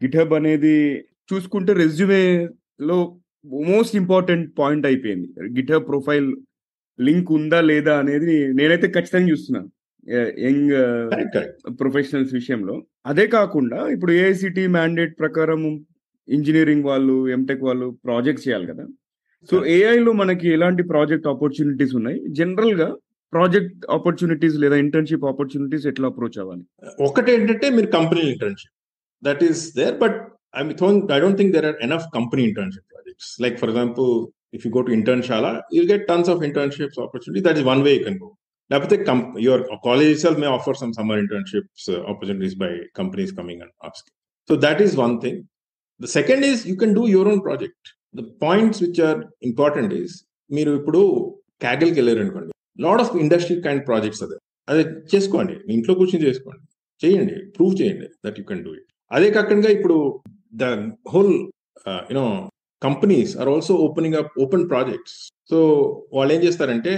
గిట్ 0.02 0.18
హబ్ 0.20 0.34
అనేది 0.40 0.76
చూసుకుంటే 1.32 1.72
రెజ్యూమే 1.84 2.24
లో 2.90 2.98
మోస్ట్ 3.70 3.96
ఇంపార్టెంట్ 3.96 4.48
పాయింట్ 4.60 4.86
అయిపోయింది. 4.90 5.28
గిట్ 5.58 5.72
హబ్ 5.74 5.86
ప్రొఫైల్ 5.92 6.30
లింక్ 7.00 7.30
ఉందా 7.32 7.60
లేదా 7.72 7.94
అనేది 8.04 8.36
నేనైతే 8.60 8.88
ఖచ్చితంగా 8.96 9.30
చూస్తున్నాను. 9.30 9.70
యంగ్ 10.48 10.72
ప్రొఫెషనల్స్ 11.82 12.34
విషయంలో. 12.40 12.76
అదే 13.06 13.26
కాకుండా 13.38 13.80
ఇప్పుడు 13.96 14.12
ఏఐసిటి 14.22 14.64
మ్యాండేట్ 14.78 15.14
ప్రకారం 15.20 15.62
ఇంజనీరింగ్ 16.28 16.88
వాళ్ళు 16.92 17.16
ఎంటెక్ 17.36 17.64
వాళ్ళు 17.68 17.88
ప్రాజెక్ట్ 18.06 18.44
చేయాలి 18.46 18.68
కదా. 18.72 18.86
సో 19.50 19.58
ఏఐలో 19.76 20.12
మనకి 20.22 20.48
ఎలాంటి 20.56 20.84
ప్రాజెక్ట్ 20.94 21.28
ఆపర్చునిటీస్ 21.34 21.94
ఉన్నాయి? 22.00 22.20
జనరల్గా 22.40 22.90
ప్రాజెక్ట్ 23.34 23.84
ఆపర్చునిటీస్ 23.96 24.56
లేదా 24.64 24.76
ఇంటర్న్షిప్ 24.84 25.26
ఆపర్చునిటీస్ 25.32 25.86
ఎట్లా 25.92 26.08
అప్రోచ్ 26.12 26.38
అవ్వాలి? 26.44 26.64
ఒకటి 27.08 27.30
ఏంటంటే 27.36 27.68
మీరు 27.78 27.90
company 27.98 28.24
internship 28.34 28.76
that 29.24 29.44
is 29.50 29.62
there 29.80 29.96
but 30.04 30.18
I 30.60 30.64
I 31.16 31.20
don't 31.24 31.38
think 31.42 31.54
there 31.56 31.68
are 31.72 31.80
enough 31.88 32.08
company 32.18 32.44
internship 32.50 32.88
projects 32.94 33.32
like 33.46 33.58
for 33.62 33.72
example 33.74 34.12
if 34.58 34.64
you 34.66 34.72
go 34.78 34.82
to 34.88 34.94
Internshala 35.00 35.52
you 35.78 35.84
get 35.94 36.06
tons 36.12 36.32
of 36.36 36.44
internships 36.50 37.00
opportunity 37.06 37.42
that 37.48 37.60
is 37.62 37.68
one 37.72 37.84
way 37.88 37.94
you 37.98 38.04
can 38.08 38.20
go 38.26 38.30
లేకపోతే 38.72 38.96
your 39.48 39.64
college 39.88 40.18
self 40.26 40.40
may 40.44 40.50
offer 40.58 40.78
some 40.82 40.92
summer 41.00 41.20
internships 41.24 41.90
opportunities 42.12 42.58
by 42.64 42.72
companies 43.00 43.34
coming 43.40 43.62
and 43.66 43.74
ask 43.90 44.08
so 44.50 44.56
that 44.66 44.82
is 44.86 44.96
one 45.04 45.16
thing 45.24 45.40
the 46.02 46.10
second 46.18 46.46
is 46.52 46.62
you 46.70 46.76
can 46.84 46.96
do 47.00 47.06
your 47.16 47.30
own 47.34 47.42
project 47.48 47.90
the 48.20 48.26
points 48.46 48.82
which 48.86 49.02
are 49.10 49.20
important 49.44 49.94
is 50.02 50.16
మీరు 50.52 50.72
ఇప్పుడు 50.80 51.02
క్యాగిల్కి 51.66 51.98
వెళ్ళారు 52.00 52.22
అనుకోండి. 52.26 52.52
Lot 52.86 53.02
of 53.04 53.12
industry 53.24 53.58
kind 53.66 53.84
projects 53.90 54.24
అదే 54.26 54.38
అదే 54.68 54.84
చేసుకోండి. 55.14 55.56
మీ 55.66 55.72
ఇంట్లో 55.78 55.94
కూర్చొని 56.00 56.24
చేసుకోండి. 56.28 56.64
చేయండి. 57.02 57.36
ప్రూవ్ 57.56 57.74
చేయండి 57.82 58.08
that 58.26 58.38
you 58.40 58.46
can 58.52 58.64
do 58.68 58.72
it 58.80 58.88
అదే 59.12 59.28
కాకుండా 59.38 59.70
ఇప్పుడు 59.78 59.98
the 60.62 60.66
whole 61.14 61.34
you know 62.12 62.26
companies 62.82 63.32
are 63.40 63.50
also 63.50 63.74
opening 63.86 64.18
up 64.22 64.34
open 64.44 64.66
projects 64.70 65.16
so 65.50 65.58
వాళ్ళు 66.14 66.32
ఏం 66.36 66.42
చేస్తారంటే 66.44 66.94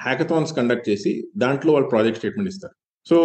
హ్యాకథాన్స్ 0.00 0.52
కండక్ట్ 0.58 0.88
చేసి 0.90 1.12
దాంట్లో 1.36 1.72
వాళ్ళు 1.72 1.88
ప్రాజెక్ట్ 1.88 2.20
స్టేట్మెంట్ 2.20 2.50
ఇస్తారు. 2.52 2.74
సో 3.06 3.16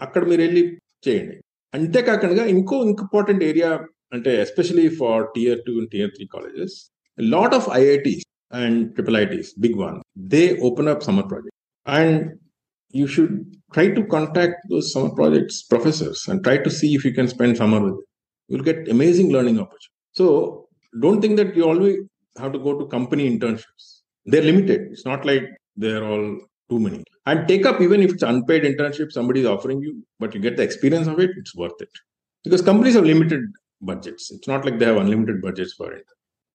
అక్కడ 0.00 0.22
మీరు 0.28 0.40
వెళ్ళి 0.40 0.62
చేయండి. 1.06 1.36
అంతేకాకుండా 1.74 2.44
ఇంకో 2.54 2.76
ఇంపార్టెంట్ 2.92 3.42
ఏరియా 3.44 3.70
అంటే 4.12 4.30
especially 4.44 4.86
for 5.00 5.24
tier 5.34 5.60
two 5.66 5.72
and 5.80 5.90
tier 5.90 6.12
three 6.16 6.24
colleges 6.26 6.74
lot 7.18 7.54
of 7.58 7.66
IITs 7.80 8.24
and 8.60 8.78
triple 8.94 9.16
ITs 9.16 9.50
big 9.58 9.78
one 9.78 9.96
they 10.34 10.42
open 10.68 10.88
up 10.88 11.04
summer 11.08 11.28
project 11.32 11.56
and 11.86 12.16
you 12.94 13.04
should 13.06 13.36
try 13.74 13.86
to 13.98 14.02
contact 14.14 14.62
those 14.72 14.88
summer 14.94 15.14
projects 15.16 15.60
professors 15.70 16.22
and 16.30 16.42
try 16.42 16.56
to 16.56 16.72
see 16.80 16.88
if 16.96 17.04
you 17.06 17.12
can 17.12 17.30
spend 17.34 17.58
summer 17.58 17.84
with 17.88 18.00
you'll 18.50 18.66
get 18.70 18.82
amazing 18.96 19.32
learning 19.32 19.60
opportunity 19.60 19.96
so 20.16 20.26
don't 20.94 21.22
think 21.22 21.36
that 21.40 21.52
you 21.58 21.64
always 21.64 21.92
have 22.38 22.52
to 22.52 22.60
go 22.66 22.72
to 22.80 22.86
company 22.96 23.24
internships 23.34 23.88
they 24.26 24.40
limited 24.50 24.84
it's 24.92 25.06
not 25.06 25.24
like 25.26 25.46
they're 25.79 26.03
all 26.03 26.39
too 26.69 26.79
many. 26.79 27.03
And 27.25 27.47
take 27.47 27.65
up 27.65 27.81
even 27.81 28.01
if 28.01 28.11
it's 28.13 28.23
unpaid 28.23 28.63
internship 28.63 29.11
somebody 29.11 29.41
is 29.41 29.45
offering 29.45 29.81
you, 29.81 30.03
but 30.19 30.33
you 30.33 30.41
get 30.41 30.57
the 30.57 30.63
experience 30.63 31.07
of 31.07 31.19
it, 31.19 31.31
it's 31.37 31.55
worth 31.55 31.79
it. 31.79 31.89
Because 32.43 32.61
companies 32.61 32.95
have 32.95 33.05
limited 33.05 33.41
budgets. 33.81 34.31
It's 34.31 34.47
not 34.47 34.65
like 34.65 34.79
they 34.79 34.85
have 34.85 34.97
unlimited 34.97 35.41
budgets 35.41 35.73
for 35.73 35.91
it. 35.91 36.05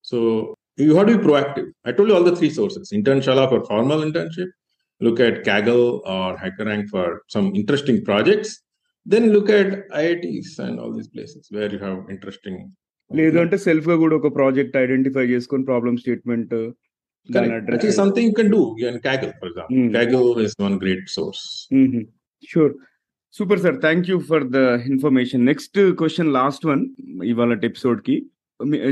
So 0.02 0.54
you 0.76 0.96
have 0.96 1.06
to 1.08 1.18
be 1.18 1.24
proactive. 1.24 1.68
I 1.84 1.92
told 1.92 2.08
you 2.08 2.14
all 2.14 2.24
the 2.24 2.36
three 2.36 2.50
sources. 2.50 2.90
Internshala 2.92 3.48
for 3.48 3.64
formal 3.66 4.00
internship, 4.00 4.48
look 5.00 5.20
at 5.20 5.44
Kaggle 5.44 6.00
or 6.06 6.36
HackerRank 6.36 6.88
for 6.88 7.22
some 7.28 7.54
interesting 7.54 8.04
projects. 8.04 8.60
Then 9.06 9.32
look 9.32 9.48
at 9.50 9.88
IITs 9.90 10.58
and 10.58 10.78
all 10.78 10.92
these 10.92 11.08
places 11.08 11.48
where 11.50 11.70
you 11.74 11.80
have 11.88 11.98
interesting. 12.16 12.58
లేదు 13.18 13.36
అంటే 13.42 13.56
self 13.64 13.86
గా 13.90 13.94
కూడా 14.02 14.14
ఒక 14.20 14.28
project 14.36 14.76
identify 14.80 15.24
చేసుకొని 15.30 15.64
problem 15.70 15.96
statement 16.02 16.52
దాని 16.52 16.68
Correct. 16.70 16.83
That 17.29 17.83
is 17.83 17.95
something 17.95 18.25
you 18.29 18.33
can 18.33 18.49
do. 18.51 18.75
Kaggle, 19.05 19.31
for 19.39 19.47
example. 19.49 19.75
Mm. 19.75 19.89
Kaggle 19.95 20.41
is 20.45 20.53
one 20.67 20.77
great 20.83 21.05
source. 21.17 21.43
Sure 22.51 22.73
super 23.37 23.61
sir 23.63 23.77
thank 23.85 24.07
you 24.09 24.17
for 24.27 24.43
the 24.55 24.59
information 24.89 25.41
next 25.49 25.77
question 26.01 26.29
last 26.35 26.65
one 26.69 26.83
ఇవాళ 27.31 27.57
ఎపిసోడ్కి. 27.69 28.15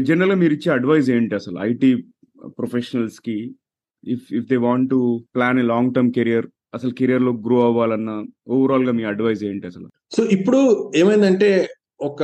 జనరల్గా 0.08 0.38
మీరు 0.44 0.54
ఇచ్చే 0.58 0.70
advice 0.78 1.10
ఏంటి 1.16 1.36
అసలు? 1.40 1.58
IT 1.70 1.92
ప్రొఫెషనల్స్కి 2.60 3.38
if 4.04 4.26
if 4.38 4.48
they 4.52 4.58
want 4.68 4.90
to 4.94 5.00
plan 5.36 5.60
a 5.64 5.66
long 5.74 5.94
term 5.98 6.12
career 6.18 6.48
అసలు 6.78 6.94
కెరియర్లో 7.00 7.34
grow 7.46 7.60
అవ్వాలన్న 7.68 8.12
ఓవరాల్గా 8.56 8.94
మీ 9.00 9.04
advise 9.12 9.44
ఏంటి 9.52 9.68
అసలు? 9.72 9.88
సో 10.16 10.24
ఇప్పుడు 10.38 10.62
ఏమైందంటే 11.02 11.52
ఒక 12.10 12.24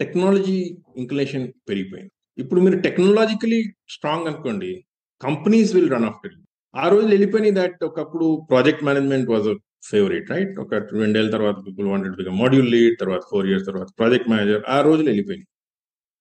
టెక్నాలజీ 0.00 0.58
ఇంక్లేషన్ 1.02 1.46
పెరిగిపోయింది. 1.70 2.12
ఇప్పుడు 2.42 2.60
మీరు 2.66 2.78
టెక్నాలజికలీ 2.88 3.62
స్ట్రాంగ్ 3.94 4.28
అనుకోండి 4.32 4.72
companies 5.20 5.70
will 5.76 5.90
run 5.94 6.06
after 6.10 6.32
you. 6.34 6.38
ఆ 6.74 6.86
రోజు 6.88 7.06
వెళ్ళిపోయినాయి 7.06 7.54
దట్ 7.58 7.78
ఒకప్పుడు 7.88 8.26
project 8.50 8.82
management 8.88 9.28
was 9.32 9.48
favourite 9.90 10.28
right 10.32 10.54
ఒక 10.62 10.70
రెండేళ్ళ 11.00 11.30
తర్వాత 11.36 11.56
పీపుల్ 11.66 11.86
వాంటెడ్ 11.90 12.30
మాడ్యూల్ 12.40 12.68
లీడ్ 12.74 12.96
తర్వాత 13.02 13.22
ఫోర్ 13.32 13.46
ఇయర్స్ 13.50 13.66
తర్వాత 13.68 13.88
ప్రాజెక్ట్ 14.00 14.28
మేనేజర్ 14.32 14.62
ఆ 14.68 14.78
రోజులు 14.80 15.08
వెళ్ళిపోయినాయి. 15.10 15.48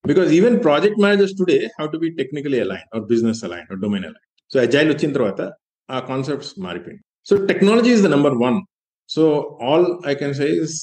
Because 0.05 0.29
even 0.37 0.57
project 0.65 0.99
managers 1.03 1.35
today 1.39 1.57
how 1.77 1.85
to 1.93 1.97
be 2.03 2.09
technically 2.19 2.59
align 2.65 2.87
or 2.93 3.03
business 3.11 3.41
align 3.47 3.67
or 3.71 3.79
domain 3.85 4.05
align 4.09 4.23
so 4.51 4.57
agile 4.65 4.89
వచ్చిన 4.93 5.11
తర్వాత 5.17 5.41
ఆ 5.89 5.99
కాన్సెప్ట్స్ 6.09 6.53
మారిపోయింది 6.65 7.03
so 7.27 7.35
technology 7.49 7.91
is 7.95 8.03
the 8.05 8.11
number 8.15 8.35
one 8.43 8.57
so 9.09 9.23
all 9.67 9.87
I 10.05 10.15
can 10.21 10.35
say 10.39 10.47
is 10.63 10.77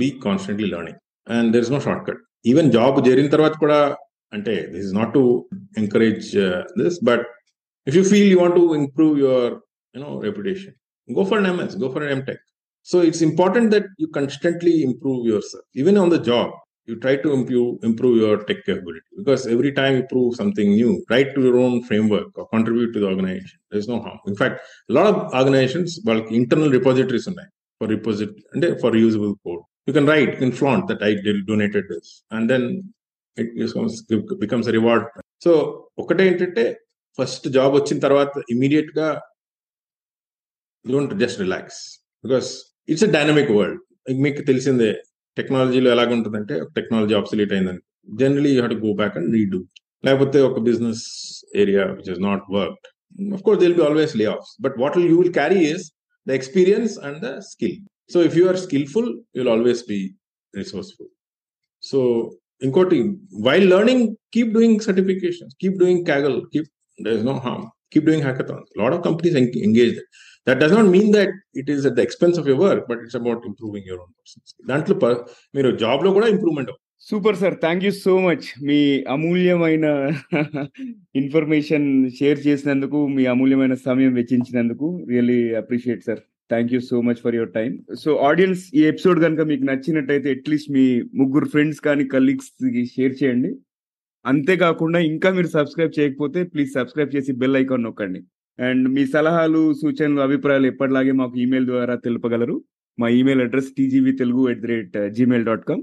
be 0.00 0.08
constantly 0.26 0.68
learning 0.74 1.00
and 1.26 1.48
there 1.54 1.64
is 1.66 1.72
no 1.76 1.80
short 1.86 2.04
cut 2.08 2.20
even 2.44 2.70
job 2.76 2.98
చేరిన 3.08 3.30
తర్వాత 3.34 3.54
కూడా 3.64 3.78
అంటే 4.32 4.54
this 4.72 4.86
is 4.86 4.94
not 4.94 5.12
to 5.14 5.22
encourage 5.78 6.28
this 6.80 6.98
but 7.04 7.24
If 7.87 7.95
you 7.99 8.03
feel 8.13 8.31
you 8.33 8.39
want 8.43 8.57
to 8.61 8.65
improve 8.81 9.15
your 9.25 9.53
you know 9.95 10.11
reputation 10.27 10.75
go 11.07 11.23
for 11.25 11.37
an 11.39 11.45
MS, 11.57 11.75
go 11.75 11.91
for 11.91 12.05
an 12.05 12.21
MTech. 12.21 12.37
So 12.81 13.01
it's 13.01 13.21
important 13.21 13.71
that 13.71 13.85
you 13.97 14.07
constantly 14.07 14.83
improve 14.83 15.25
yourself. 15.25 15.63
Even 15.73 15.97
on 15.97 16.09
the 16.09 16.19
job, 16.19 16.51
you 16.87 16.99
try 16.99 17.15
to 17.15 17.33
improve 17.33 17.83
improve 17.83 18.17
your 18.17 18.43
tech 18.43 18.57
capability 18.65 19.09
because 19.17 19.47
every 19.47 19.71
time 19.71 19.95
you 19.97 20.03
prove 20.03 20.35
something 20.35 20.69
new, 20.69 21.03
write 21.09 21.33
to 21.35 21.41
your 21.41 21.57
own 21.57 21.83
framework 21.83 22.29
or 22.35 22.47
contribute 22.49 22.91
to 22.93 22.99
the 22.99 23.07
organization. 23.07 23.59
There's 23.71 23.87
no 23.87 23.99
harm. 23.99 24.19
In 24.27 24.35
fact, 24.35 24.61
a 24.89 24.93
lot 24.93 25.07
of 25.11 25.15
organizations, 25.33 25.99
well, 26.07 26.21
internal 26.41 26.69
repositories 26.77 27.25
ఉన్నాయి 27.31 27.49
for 27.79 27.87
repository 27.95 28.43
and 28.53 28.65
for 28.81 28.91
reusable 28.97 29.33
code. 29.43 29.63
You 29.87 29.93
can 29.97 30.05
write, 30.11 30.29
you 30.33 30.39
can 30.43 30.53
flaunt 30.59 30.85
that 30.91 31.01
I 31.09 31.13
did 31.25 31.39
donated 31.49 31.85
this, 31.93 32.07
and 32.35 32.49
then 32.51 32.63
it 33.37 33.47
becomes, 33.63 33.95
becomes 34.45 34.67
a 34.71 34.75
reward. 34.79 35.05
So 35.45 35.51
ఒకటే 36.01 36.23
ఏంటంటే 36.29 36.63
first 37.18 37.46
job 37.48 37.72
వచ్చిన 37.74 37.98
తర్వాత 37.98 38.32
ఇమీడియట్గా 38.50 39.06
don't 40.84 41.14
just 41.22 41.40
relax 41.40 41.80
because 42.24 42.48
it's 42.88 43.04
a 43.04 43.10
dynamic 43.10 43.50
world 43.50 43.80
మీకు 44.22 44.42
తెలిసిందే 44.42 44.90
టెక్నాలజీలో 45.36 45.88
ఎలాగ 45.90 46.10
ఉంటుందంటే 46.12 46.54
టెక్నాలజీ 46.76 47.14
ఆప్సలీట్ 47.14 47.52
అయిందని. 47.52 47.80
Generally 48.20 48.50
you 48.54 48.62
had 48.62 48.78
go 48.86 48.92
back 48.92 49.16
and 49.16 49.28
redo 49.44 49.60
లేకపోతే 50.04 50.38
ఒక 50.40 50.58
business 50.60 51.02
area 51.56 51.84
which 51.96 52.10
is 52.14 52.20
not 52.20 52.44
worked 52.56 52.88
of 53.34 53.42
course 53.42 53.60
they'll 53.60 53.74
be 53.74 53.82
always 53.82 54.14
lay 54.16 54.26
off 54.34 54.48
but 54.62 54.76
what 54.78 54.96
will 54.98 55.10
you 55.10 55.18
will 55.22 55.34
carry 55.34 55.62
is 55.72 55.84
the 56.26 56.32
experience 56.32 56.94
and 56.98 57.18
the 57.26 57.30
skill 57.50 57.76
so 58.10 58.20
if 58.22 58.36
you 58.38 58.44
are 58.48 58.60
skillful 58.66 59.10
you'll 59.36 59.48
always 59.48 59.82
be 59.88 60.00
resourceful 60.54 61.10
so 61.82 61.98
ఇంకోటి 62.62 62.98
while 63.42 63.68
learning 63.70 64.04
keep 64.32 64.52
doing 64.52 64.80
certification 64.80 65.50
keep 65.60 65.78
doing 65.78 66.04
Kaggle 66.06 66.38
keep 66.52 66.70
keep 67.00 67.06
there's 67.06 67.24
no 67.24 67.36
harm 67.40 67.62
keep 67.92 68.04
doing 68.04 68.22
hackathons 68.22 68.68
a 68.76 68.82
lot 68.82 68.92
of 68.92 69.02
companies 69.02 69.34
en- 69.36 69.54
engage 69.62 69.94
that 69.96 70.06
that 70.46 70.58
does 70.58 70.72
not 70.72 70.86
mean 70.88 71.08
that 71.10 71.30
it 71.54 71.68
is 71.68 71.80
at 71.84 71.96
the 71.96 72.02
expense 72.02 72.38
of 72.38 72.46
your 72.46 72.58
work 72.58 72.82
but 72.86 73.00
it's 73.00 73.16
about 73.16 73.40
improving 73.46 73.84
your 73.84 73.98
own 74.00 74.10
personal 74.18 74.44
skill 74.46 74.66
దాంట్లో 74.70 74.96
ప- 75.02 75.18
మీరు 75.54 75.70
జాబ్లో 75.82 76.12
కూడా 76.16 76.28
improvement 76.34 76.72
super 77.06 77.36
sir 77.36 77.54
thank 77.62 77.84
you 77.86 77.92
so 77.98 78.14
much 78.20 78.46
మీ 78.68 78.78
అమూల్యమైన 79.14 79.86
information 81.14 81.86
share 82.18 82.40
చేసినందుకు 82.46 83.08
మీ 83.08 83.24
అమూల్యమైన 83.26 83.74
సమయం 83.86 84.12
వెచ్చించినందుకు 84.14 84.88
really 85.10 85.40
appreciate 85.54 86.04
sir 86.08 86.20
thank 86.50 86.72
you 86.74 86.80
so 86.88 87.00
much 87.00 87.20
for 87.24 87.34
your 87.34 87.52
time 87.52 87.70
so 88.02 88.12
audience 88.28 88.62
ఈ 88.78 88.84
ఎపిసోడ్ 88.84 89.20
కనుక 89.24 89.42
మీకు 89.50 89.64
నచ్చినట్టయితే 89.64 90.30
అట్లీస్ట్ 90.36 90.70
మీ 90.76 90.84
ముగ్గురు 91.22 91.46
ఫ్రెండ్స్ 91.46 91.80
కానీ 91.80 92.04
కలీగ్స్ 92.14 92.50
షేర్ 92.94 93.14
చేయండి 93.22 93.50
అంతేకాకుండా 94.24 94.98
ఇంకా 95.10 95.28
మీరు 95.36 95.48
సబ్స్క్రైబ్ 95.56 95.92
చేయకపోతే 95.98 96.40
ప్లీజ్ 96.52 96.72
సబ్స్క్రైబ్ 96.78 97.14
చేసి 97.16 97.32
బెల్ 97.42 97.58
ఐకాన్ 97.60 97.86
నొక్కండి. 97.86 98.20
అండ్ 98.58 98.86
మీ 98.94 99.02
సలహాలు 99.14 99.60
సూచనలు 99.82 100.20
అభిప్రాయాలు 100.26 100.66
ఎప్పటిలాగే 100.72 101.12
మాకు 101.20 101.36
ఈమెయిల్ 101.44 101.66
ద్వారా 101.70 101.94
తెలుపగలరు. 102.06 102.56
మా 102.98 103.08
email 103.18 103.42
address 103.44 103.70
TGV 103.78 104.12
Telugu 104.22 104.42
at 104.52 104.62
the 104.64 104.70
rate 104.72 104.96
Gmail 105.16 105.46
dot 105.48 105.64
com 105.70 105.82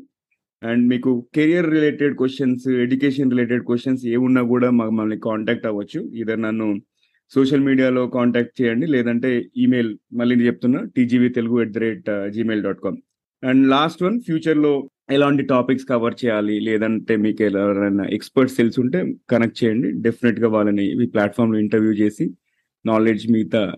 and 0.61 0.83
మీకు 0.91 1.11
career 1.35 1.69
related 1.75 2.13
questions 2.19 2.67
education 2.85 3.31
related 3.33 3.63
questions 3.69 4.03
ఏమున్నా 4.13 4.41
కూడా 4.53 4.69
మమ్మల్ని 4.81 5.17
కాంటాక్ట్ 5.27 5.67
అవ్వచ్చు. 5.71 5.99
ఇదర్ 6.21 6.41
నన్ను 6.47 6.67
సోషల్ 7.35 7.67
మీడియాలో 7.69 8.03
కాంటాక్ట్ 8.17 8.55
చేయండి. 8.61 8.85
లేదంటే 8.95 9.31
ఈమెయిల్ 9.63 9.91
మళ్ళీ 10.19 10.33
నేను 10.35 10.47
చెప్తున్నా 10.49 10.81
TGV 10.95 11.29
Telugu 11.39 11.57
at 11.63 11.73
the 11.77 11.83
rate 11.85 12.09
Gmail 12.35 12.65
dot 12.67 12.81
com 12.85 12.99
and 13.43 13.69
last 13.69 14.03
one 14.03 14.21
ఫ్యూచర్లో 14.21 14.89
ఎలాంటి 15.11 15.43
టాపిక్స్ 15.43 15.85
కవర్ 15.85 16.15
చేయాలి? 16.25 16.59
లేదంటే 16.59 17.15
మీకు 17.15 17.43
ఎవరైనా 17.43 18.03
ఎక్స్పర్ట్స్ 18.03 18.57
తెలిసి 18.57 18.81
ఉంటే 18.81 19.13
కనెక్ట్ 19.29 19.63
చేయండి. 19.63 19.91
డెఫినెట్గా 19.91 20.49
వాళ్ళని 20.49 21.03
ఈ 21.03 21.07
ప్లాట్ఫామ్లో 21.07 21.59
ఇంటర్వ్యూ 21.59 21.91
చేసి 21.91 22.33
నాలెడ్జ్ 22.85 23.31
మిగతా 23.31 23.75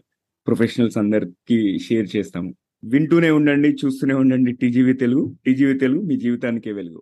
ప్రొఫెషనల్స్ 0.47 0.97
అందరికీ 0.97 1.79
షేర్ 1.79 2.07
చేస్తాము. 2.15 2.55
వింటూనే 2.83 3.29
ఉండండి 3.31 3.75
చూస్తూనే 3.85 4.13
ఉండండి. 4.13 4.51
టీజీవీ 4.51 4.93
తెలుగు 4.93 5.35
టీజీవీ 5.45 5.73
తెలుగు 5.73 6.01
మీ 6.01 6.17
జీవితానికే 6.17 6.71
వెలుగు. 6.71 7.01